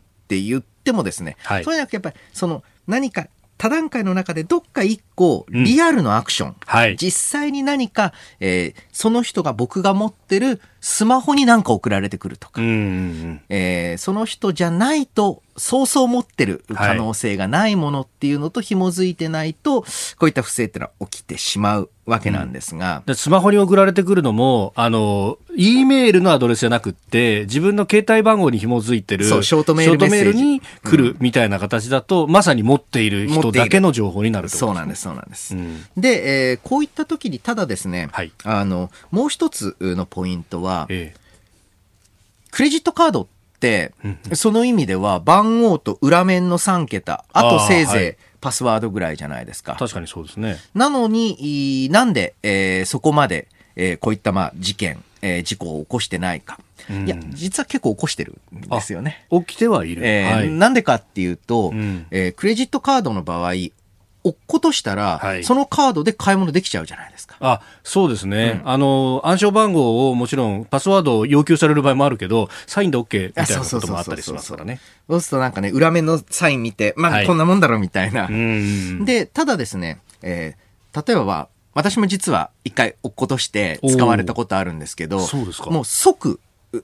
[0.86, 3.28] ってもですね、はい、そうじゃなくてやっぱりその何か
[3.58, 41.20] 多段階の中でどっか一個リアルのアクション、うんはい、実際に何か、えー、その人が僕が持ってるスマホに何か送られてくるとか、えー、その人じゃないとそうそう持ってる可能性がないものっていうのと紐づいてないと、はい、こういった不正っていうのは起きてしまうわけなんですが、うん、スマホに送られてくるのもあの E メールのアドレスじゃなくて自分の携帯番号に紐づいてるショートメールに来るみたいな形だと、うん、まさに持っている人だけの情報になるそうなんですそうなんです、うん、で、えー、こういった時にただですね、はい、あのもう一つのポイントは、ええ、
[42.52, 43.28] クレジットカードっ
[43.60, 43.94] て、
[44.34, 49.76] その意味では番号と裏面の3桁、あとせいぜいパスワードぐらいじゃないですか。
[49.76, 50.58] 確かにそうですね。
[50.74, 56.60] なのに、なんで、えー、そこまで、えー、こういったまあ事件、えー、事故を起こしてないか。
[56.90, 59.26] いや、実は結構起こしてるんですよね。
[59.32, 60.06] 起きてはいる。
[60.06, 63.54] えー、はい、なんでかっていうと、うん、えー、クレジットカードの場合、
[64.26, 67.38] 落っことしたら、はい、そのカードで買い物できちゃうじゃないですか。
[67.40, 68.62] あ、そうですね。
[68.64, 74.82] うん、あの、暗証番号をもちろん、パスワードを要求される場合もあるけど、サインで OK みたいなこともあったりしますからね。
[75.08, 78.28] そうするとなんかね、裏面のサイン見て、まあ、こんなもんだろうみたいな。
[79.06, 86.40] で、ただですね、えー、例えば私も実は一回落っことして使われたことあるんですけど、そうですかもう即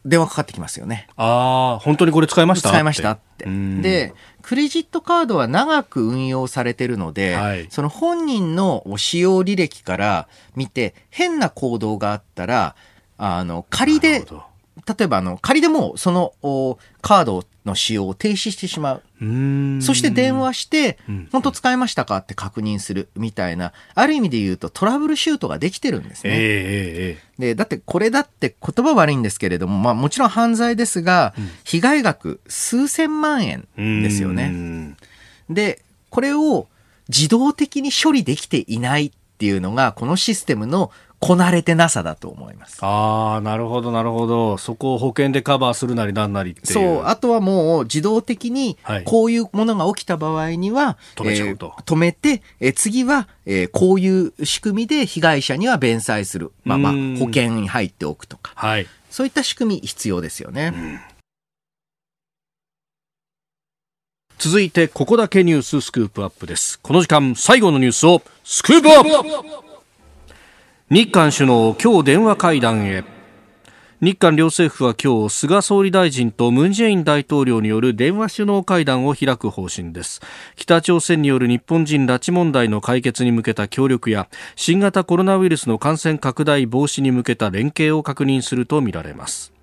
[0.06, 1.08] 電話かかってきますよね。
[1.18, 2.70] ああ、本当にこれ使いました？
[2.70, 3.46] 使いましたって。
[3.46, 12.76] で、クレジットカードは長く運用されてるので、はい、その本人の使用履歴から見て、変な行動があったら、
[13.18, 14.26] あの、仮で
[14.88, 16.34] 例えばあの仮でもその
[17.02, 19.04] カードの使用を停止してしまう。
[19.22, 20.98] うそして電話して、
[21.32, 22.18] 本当使いましたか？
[22.18, 26.32] って確認するみたいな、ある意味で言うとトラブルシュートができてるんですね。
[26.34, 31.34] えー、で、だってこれだって言葉悪いんですけれども、まあもちろん犯罪ですが、
[31.64, 34.96] 被害額数千万円ですよね。
[35.50, 36.68] で、これを
[37.10, 40.92] 自動的に処理できていないっていうのが、このシステムの
[41.22, 42.80] こなれてなさだと思います。
[42.82, 44.58] ああ、なるほど、なるほど。
[44.58, 46.66] そこを保険でカバーするなりなんなりっていう。
[46.66, 47.06] そう。
[47.06, 51.76] あとはもう自動的に、こういうものが起きた場合には、止めちゃうと。
[51.78, 56.52] えー、止めて、えー、次は、えー、こういう仕組みで被害者には弁済する。
[56.66, 58.54] まあまあ、保険に入っておくとか。
[58.56, 58.88] はい。
[59.12, 60.74] そういった仕組み必要ですよね。
[60.76, 61.00] うん
[64.40, 69.71] 続いてここだけニューススクープアップですこの時間最後のニュースをスクープアップ
[70.94, 73.06] 日韓首脳今日電話会談へ。
[74.02, 80.20] 日韓両政府は今日菅総理大臣とムン・ジェイン大統領による電話首脳会談を開く方針です。
[80.58, 84.28] 北朝鮮による日本人拉致問題の解決に向けた協力や
[84.58, 89.54] 新型コロナウイルスの感染拡大防止に向けた連携を確認するとみられます。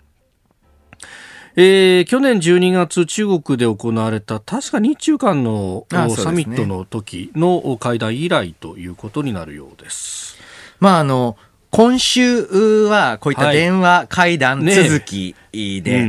[1.57, 10.39] えー、去年12月、中国で行われた確か日中間の、ね、サミットの時の会談以来ということになるようです。
[10.81, 11.37] まああの
[11.71, 12.45] 今週
[12.87, 16.07] はこういった電話会談続きで、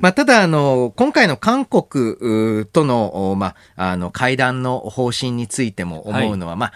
[0.00, 6.72] まあ、ただあの、今回の韓国との、まあ、あの、会談の方針についても思うのは、はい、まあ、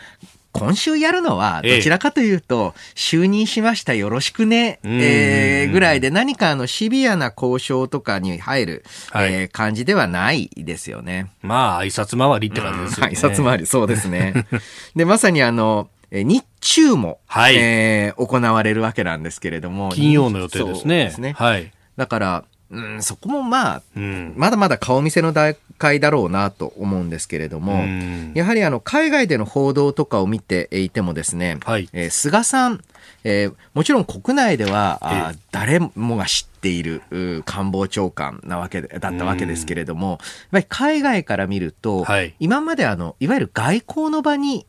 [0.58, 11.30] 今週やるのは、どちらかというと、就任しましたよろしくね、えー、ぐらいで何かあのシビアな交渉とかに入る、はい、えー、感じではないですよね。
[11.42, 13.12] まあ、挨拶回りって感じですよね。
[13.16, 14.46] 挨拶回り、そうですね。
[14.96, 19.90] で、まさにあの、日中も、はい、えー、行われるわけなんですけれども。
[19.90, 21.04] 金曜の予定ですね。
[21.04, 21.32] ですね。
[21.32, 21.72] はい。
[21.96, 32.82] だから、うん、そこもまあ、うん、まだまだ顔見せの段階だろうなと思うんですけれども、うん、やはりあの海外での報道とかを見ていてもですね、はい、えー、菅さん、
[33.22, 37.02] えー、もちろん国内では、あ誰もが知っている
[37.44, 40.18] 官房長官なわけだったわけですけれども、やっ
[40.50, 44.66] ぱり海外から見ると、はい、今まであのいわゆる外交の場に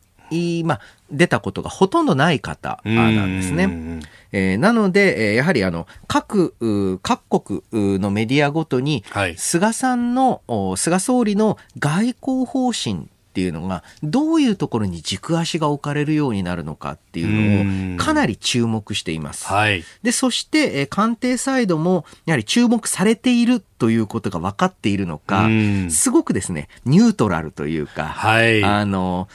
[0.64, 4.00] まあ、出たことがほとんどない方なんですね。
[4.32, 6.54] えー、なので、えー、やはりあの各
[7.02, 10.42] 各国のメディアごとに、はい、菅さんの
[10.76, 13.08] 菅総理の外交方針
[13.38, 19.46] っていうのがどういうところに軸足が置かれるようになるのかっていうのをかなり注目しています。
[19.46, 25.48] はい、でそして、えー、官邸サイドもやはり注目されているということが分かっているのか
[25.88, 29.28] すごくですねニュートラルというか、はい、あの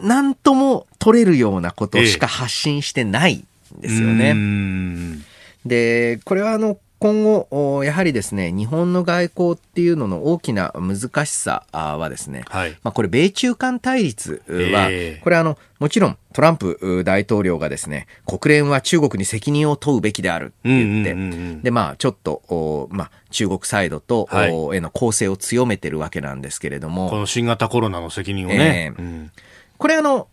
[0.00, 5.18] 何とも取れるようなことしか発信してないんですよね。
[5.66, 27.10] でこれはあの今後、やはりですね、日本の外交っていうのの大きな難しさはですね、はい、まあこれ、米中間対立は、えー、これあの、もちろんトランプ大統領がですね、国連は中国に責任を問うべきであるって言って、で、まあちょっと、まあ中国サイドと、はい、への攻勢を強めてるわけなんですけれども。
[27.10, 28.92] この新型コロナの責任をね。
[28.96, 29.32] えーうん。
[29.76, 30.28] これあの、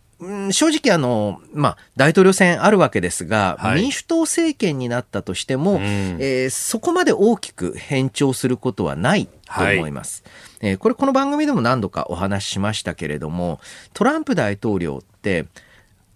[0.52, 10.22] 正直あの、まあ、大統領選あるわけですが、はい、民主党政権になったとしても、うん、えー、そこまで大きく変調することはないと思います。
[10.60, 13.60] はい、えー、これこの番組でも何度かお話ししましたけれども、
[13.94, 15.46] トランプ大統領って、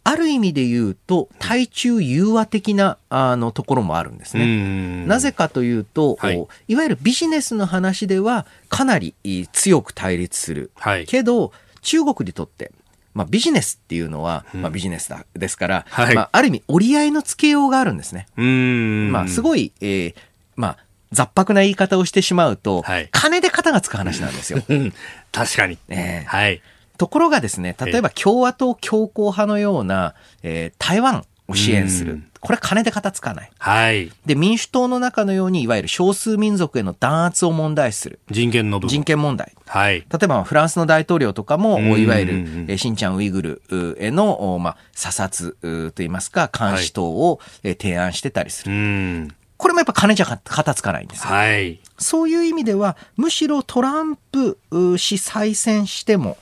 [0.07, 5.07] ある意味で言うと、対中融和的なあのところもあるんですね。
[5.07, 9.14] なぜかというと、はい、いわゆるビジネスの話ではかなり
[9.52, 10.72] 強く対立する。
[10.74, 12.70] はい、けど、中国にとって
[13.15, 18.27] まあ、ビジネスっていうのは、まあ、ビジネスだですから、はい、まあ、ある意味折り合いのつけようがあるんですね。
[18.37, 20.15] まあ、すごい、えー、
[20.57, 20.79] まあ、
[21.12, 24.62] 雑白な言い方をしてしまうと、はい、金で肩がつく話なんですよ。
[25.33, 25.79] 確かに。
[25.89, 26.61] えー、はい。
[26.99, 32.22] ところがですね、例えば共和党強硬派のような、えー、台湾を支援する。
[32.40, 33.51] これは金で片付かない。
[33.59, 34.12] はい。
[34.26, 38.18] で、民主党の中のように、いわゆる少数民族への弾圧を問題視する。
[38.30, 38.90] 人権の部分。
[38.90, 39.53] 人権問題。
[39.66, 40.01] はい。
[40.01, 43.40] 例えば、フランスの大統領とかも、いわゆる、え、新ちゃんウイグ
[43.70, 45.57] ルへの、まあ、査察
[45.92, 48.72] といいますか、監視等を、え提案してたりする。
[48.72, 51.30] はいこれもやっぱ金じゃ片つかないんですよ。
[51.30, 51.80] はい。
[51.97, 54.59] そういう意味では、むしろトランプ
[54.99, 56.36] 氏再選しても、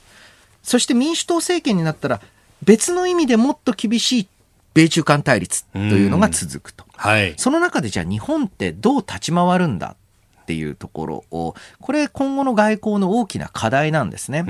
[0.63, 2.21] そして民主党政権になったら、
[2.63, 4.27] 別の意味でもっと厳しい
[4.73, 9.95] 米中間対立というのが続くと、はい、その中でじゃあ日本ってどう立ち回るんだ
[10.43, 14.43] っていうところをこれ今後の外交の大きな課題なんですね。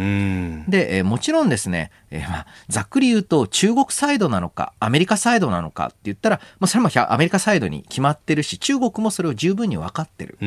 [0.68, 10.40] で、えもちろんですね、えー、まあ、ざっくり言うと中国サイドなのかアメリカサイドなのかって言ったら、まあ、それもアメリカサイドに決まってるし中国もそれを十分に分かってる。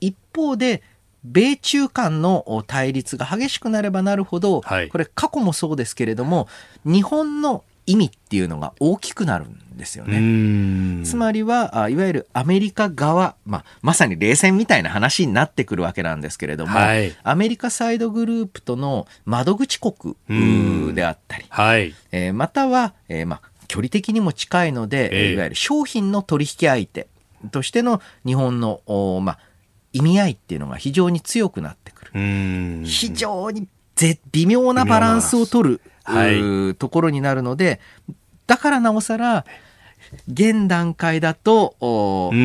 [0.00, 0.82] 一方で
[1.24, 6.48] 米中間の対立が激しくなればなるほど、はい、これ過去もそうですけれども
[6.84, 11.04] 日本の意味っていうのが大きくなるんですよね。
[11.04, 20.16] つまりはいわゆるアメリカ側、まあ、まさに冷戦みたいな話になってくるわけなんですけれども、はい、アメリカサイドグループとの窓口国
[20.94, 21.94] であったり、はい。
[22.12, 27.08] えー、または、えーまあ、距離的にも近いので、えー、いわゆる商品の取引相手
[27.50, 28.80] としての日本の、
[29.22, 29.38] まあ、
[29.92, 32.84] 意味合いっていうのが非常に強くなってくる。
[32.84, 33.68] 非常に
[34.32, 37.80] 微妙なバランスを取る、はい、ところになるので、
[38.46, 39.44] だからなおさら、
[40.28, 42.42] 現段階だと、うんう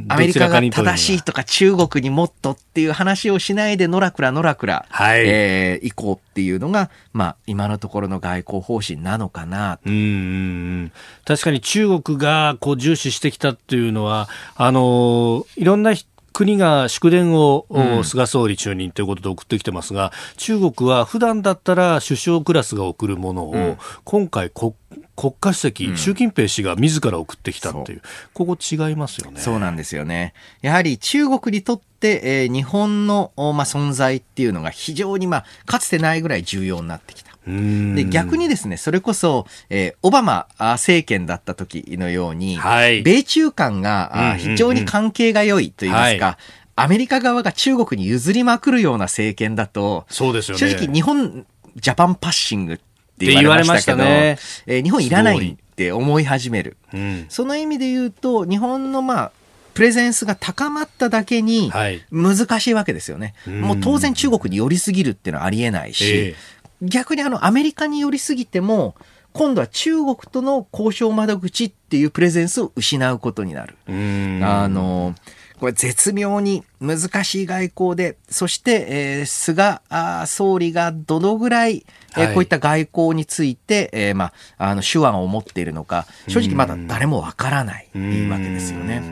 [0.00, 9.90] ん、アメリカが正しいとか中国にもっとっていう話をしないで、のらくらのらくら、はい、えー、行こうっていうのが、まあ、今のところの外交方針なのかなと。
[9.90, 10.92] うん
[11.24, 15.94] 確かに中国がこう重視してきたっていうのは、あのいろんな
[16.40, 24.72] 国が祝電を、うん、菅総理就任ということで送ってきてますが、中国は普段だったら首相クラスが送るものを、うん、今回国
[25.16, 29.38] 国家主席、うん、習近平氏が自ら送ってきたっていう、ここ違いますよね。
[29.38, 30.32] そうなんですよね。
[30.62, 37.29] やはり中国にとって、えー、日本の、まあ、存在っていうのが非常に、まあ、かつてないぐらい重要になってきた。
[37.46, 46.36] で逆にですね、それこそ、えー、オバマ政権だった時のように、はい、米中間が、非常に関係が良いといいますか、はい。
[46.76, 50.68] アメリカ側が中国に譲りまくるような政権だと、そうですよね。
[50.68, 54.38] 正直日本、ジャパンパッシングって言われましたけど、ね。
[54.66, 56.76] えー、日本いらないって思い始める。
[56.92, 59.32] うん、その意味で言うと、日本のまあ、
[59.72, 61.72] プレゼンスが高まっただけに
[62.10, 63.34] 難しいわけですよね。
[63.46, 68.94] はい、もう当然中国に寄りすぎるっていうのはありえないし、えー逆にあのアメリカに寄りすぎても
[69.32, 73.76] 今度は中国との交渉窓口っていうプレゼンスを失うことになる。
[73.86, 75.14] あの
[75.60, 79.80] これ絶妙に難しい外交で、そして、えー、菅
[80.26, 81.84] 総理がどのぐらい、
[82.16, 87.88] えー、こういった外交について、えー、まあ、あの手腕を持っているのか、正直まだ誰もわからない
[88.30, 89.02] わけですよね。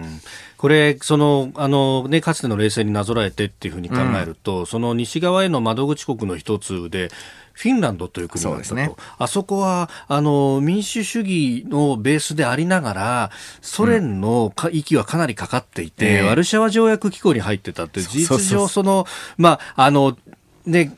[0.56, 7.10] これ、その、あの、ね、かつての冷戦になぞらえてっていうふうに考えると、うん、その西側への窓口国の一つで、
[7.58, 13.30] フィンランドという国があったと、ね、あそこはあの民主主義のベースでありながら、
[13.62, 20.16] ソ連の息はかなりかかっていて、うん、ワルシャワ条約機構に入ってたって、事実上、その、まあ、あの、
[20.68, 20.92] ね、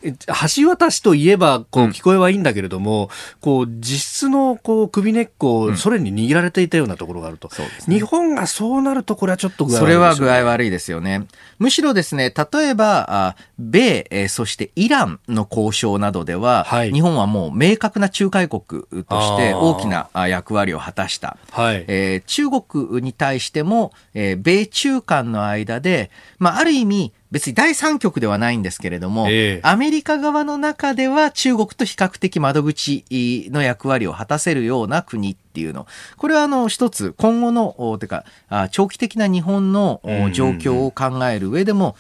[0.57, 3.09] 橋渡しといえばこう聞こえはいいんだけれども、うん、
[3.41, 11.27] こう実質のこう首根っこをソ連に握られていたようなところがあると、うんね、日本がそうなると、これはちょっと具合悪い、ね、それは具合悪いですよね。
[11.59, 21.37] むしろですね、例えば、あ米、えー、そしてイランの交渉などでは、はい、日本はもう明確な仲介国として大きな役割を果たした。
[21.51, 33.05] はい、えー、中国に対しても、えー、米中間の間で、まあ、ある意味、別に第三極ではないんですけれども、えー、アメリカ側の中では中国と比較的窓口
[33.51, 35.87] の役割を果たせるような国っていうの。
[36.17, 38.25] これはあの一つ今後の、てか、
[38.73, 40.01] 長期的な日本の
[40.33, 41.97] 状況を考える上でも、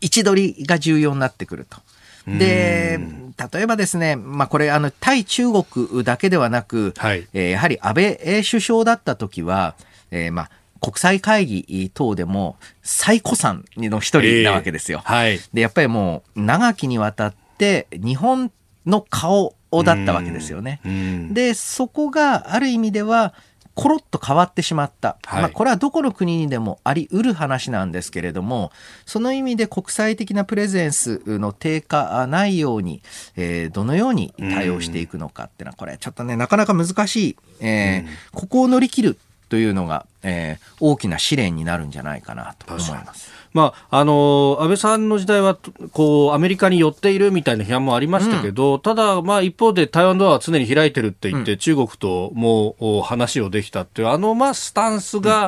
[0.00, 1.78] 位置取りが重要になってくると。
[2.26, 3.00] で、
[3.52, 9.74] 例えばですね、まあこれあの対中国だけではなく、はい、えー、やはり安倍首相だった時は、
[10.10, 10.50] えー、まあ
[10.80, 15.02] 国際会議等でも最古参の一人なわけですよ。
[15.04, 18.50] えーはい、で、やっぱりもう長きにわたって日本
[18.86, 19.54] の顔
[19.84, 20.80] だったわけですよね。
[21.32, 23.34] で、そこがある意味では、
[23.78, 28.72] コロッと変わってしまった、はい、まあ、これはどこの国にでもあり得る話なんですけれども
[29.06, 33.02] その意味で国際的なプレゼンスの低下ないように、
[33.36, 39.18] えー、どのように対応していくのかっていうのはこれちょっとねなかなか難しい、えー、ここを乗り切る
[39.48, 43.38] というのが、えー、大きな試練になるんじゃないかなと思います。
[43.52, 45.58] まあ、あの安倍さんの時代は
[45.92, 55.46] こうアメリカに寄っているみたいな批判もありましたけど、うん、ただ、まあ、一方で台湾ドアは常に開いてるって言って、うん、中国ともう話をできたっていうあの、まあ、スタンスが、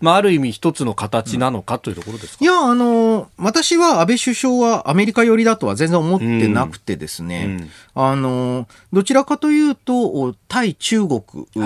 [0.00, 11.22] うん、まあ、ある意味一つの形なのかというところですか、いやあの私は安倍首相はアメリカ寄りだとは全然思ってなくてですね、あのどちらかというと対中国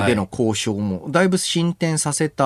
[0.07, 2.46] での交渉もだいぶ進展させた、は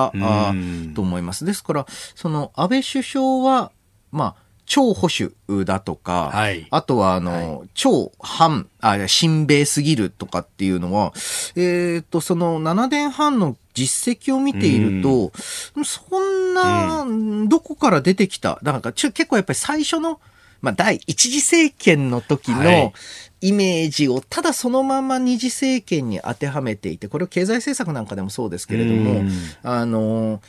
[0.95, 1.45] と思います。
[1.45, 1.85] ですから
[2.15, 3.71] その安倍首相は、
[4.11, 4.41] まあ、
[4.71, 11.11] 超保守だとか、はい、あとは、あの、はい、超反、あ、親米すぎるとかっていうのは、
[11.57, 15.33] えっ、ー、と、その7年半の実績を見ていると、
[15.83, 17.05] そんな、
[17.49, 20.21] どこから出てきた、なんか結構やっぱり最初の、
[20.61, 22.93] まあ、第一次政権の時の
[23.41, 29.23] イメージをただそのまま二次政権に当てはめていて、これは経済政策なんかでもそうですけれども、
[29.63, 30.41] あの、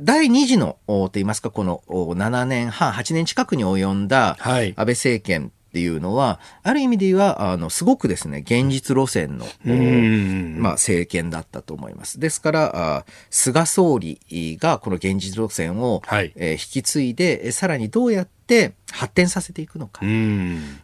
[0.00, 9.46] 第2次の、と言いますか、この7年半、8年近くに及んだ安倍政権っていうのは、ある意味では、あの、すごくですね、現実路線の、
[10.60, 12.20] まあ、政権だったと思います。
[12.20, 14.18] ですから、菅総理
[14.60, 18.41] がこの現実路線を、はい、えー、引き継いで、さらにどうやって
[18.90, 20.00] 発展させていくのか。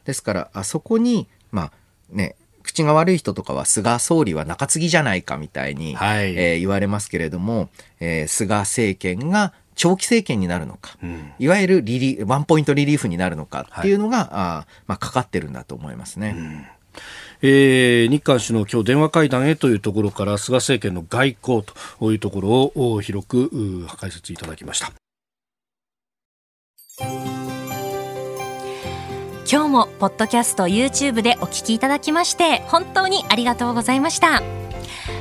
[0.05, 1.73] ですから、あそこに、まあ、
[2.11, 16.35] ね、口が悪い人とかは菅総理は中継ぎじゃないかみたいに、はい、えー、言われますけれども、えー、菅政権が長期政権になるのか、うん、いわゆるリリワンポイントリリーフになるのかっていうのが、はい、あまあ、かかってるんだと思いますね。
[16.37, 16.67] うん。
[17.41, 21.65] えー、日韓首脳今日電話会談へというところから菅政権の外交
[22.01, 24.93] というところを広く解説いただきました
[29.51, 34.43] 今日もポッドキャスト YouTube でお聞きいただきまして本当にありがとうございました。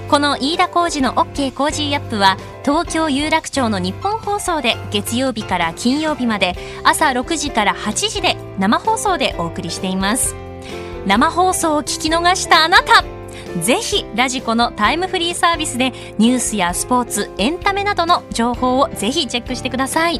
[0.09, 10.36] この飯田浩二の OK コージーアップは東京有楽町のニッポン放送で月曜日から金曜日まで朝6時から8時で生放送でお送りしています。
[11.05, 13.05] 生放送を聞き逃したあなた
[13.61, 20.19] ぜひラジコのタイムフリーサービスでニュースやスポーツエンタメなどの情報をぜひチェックしてください。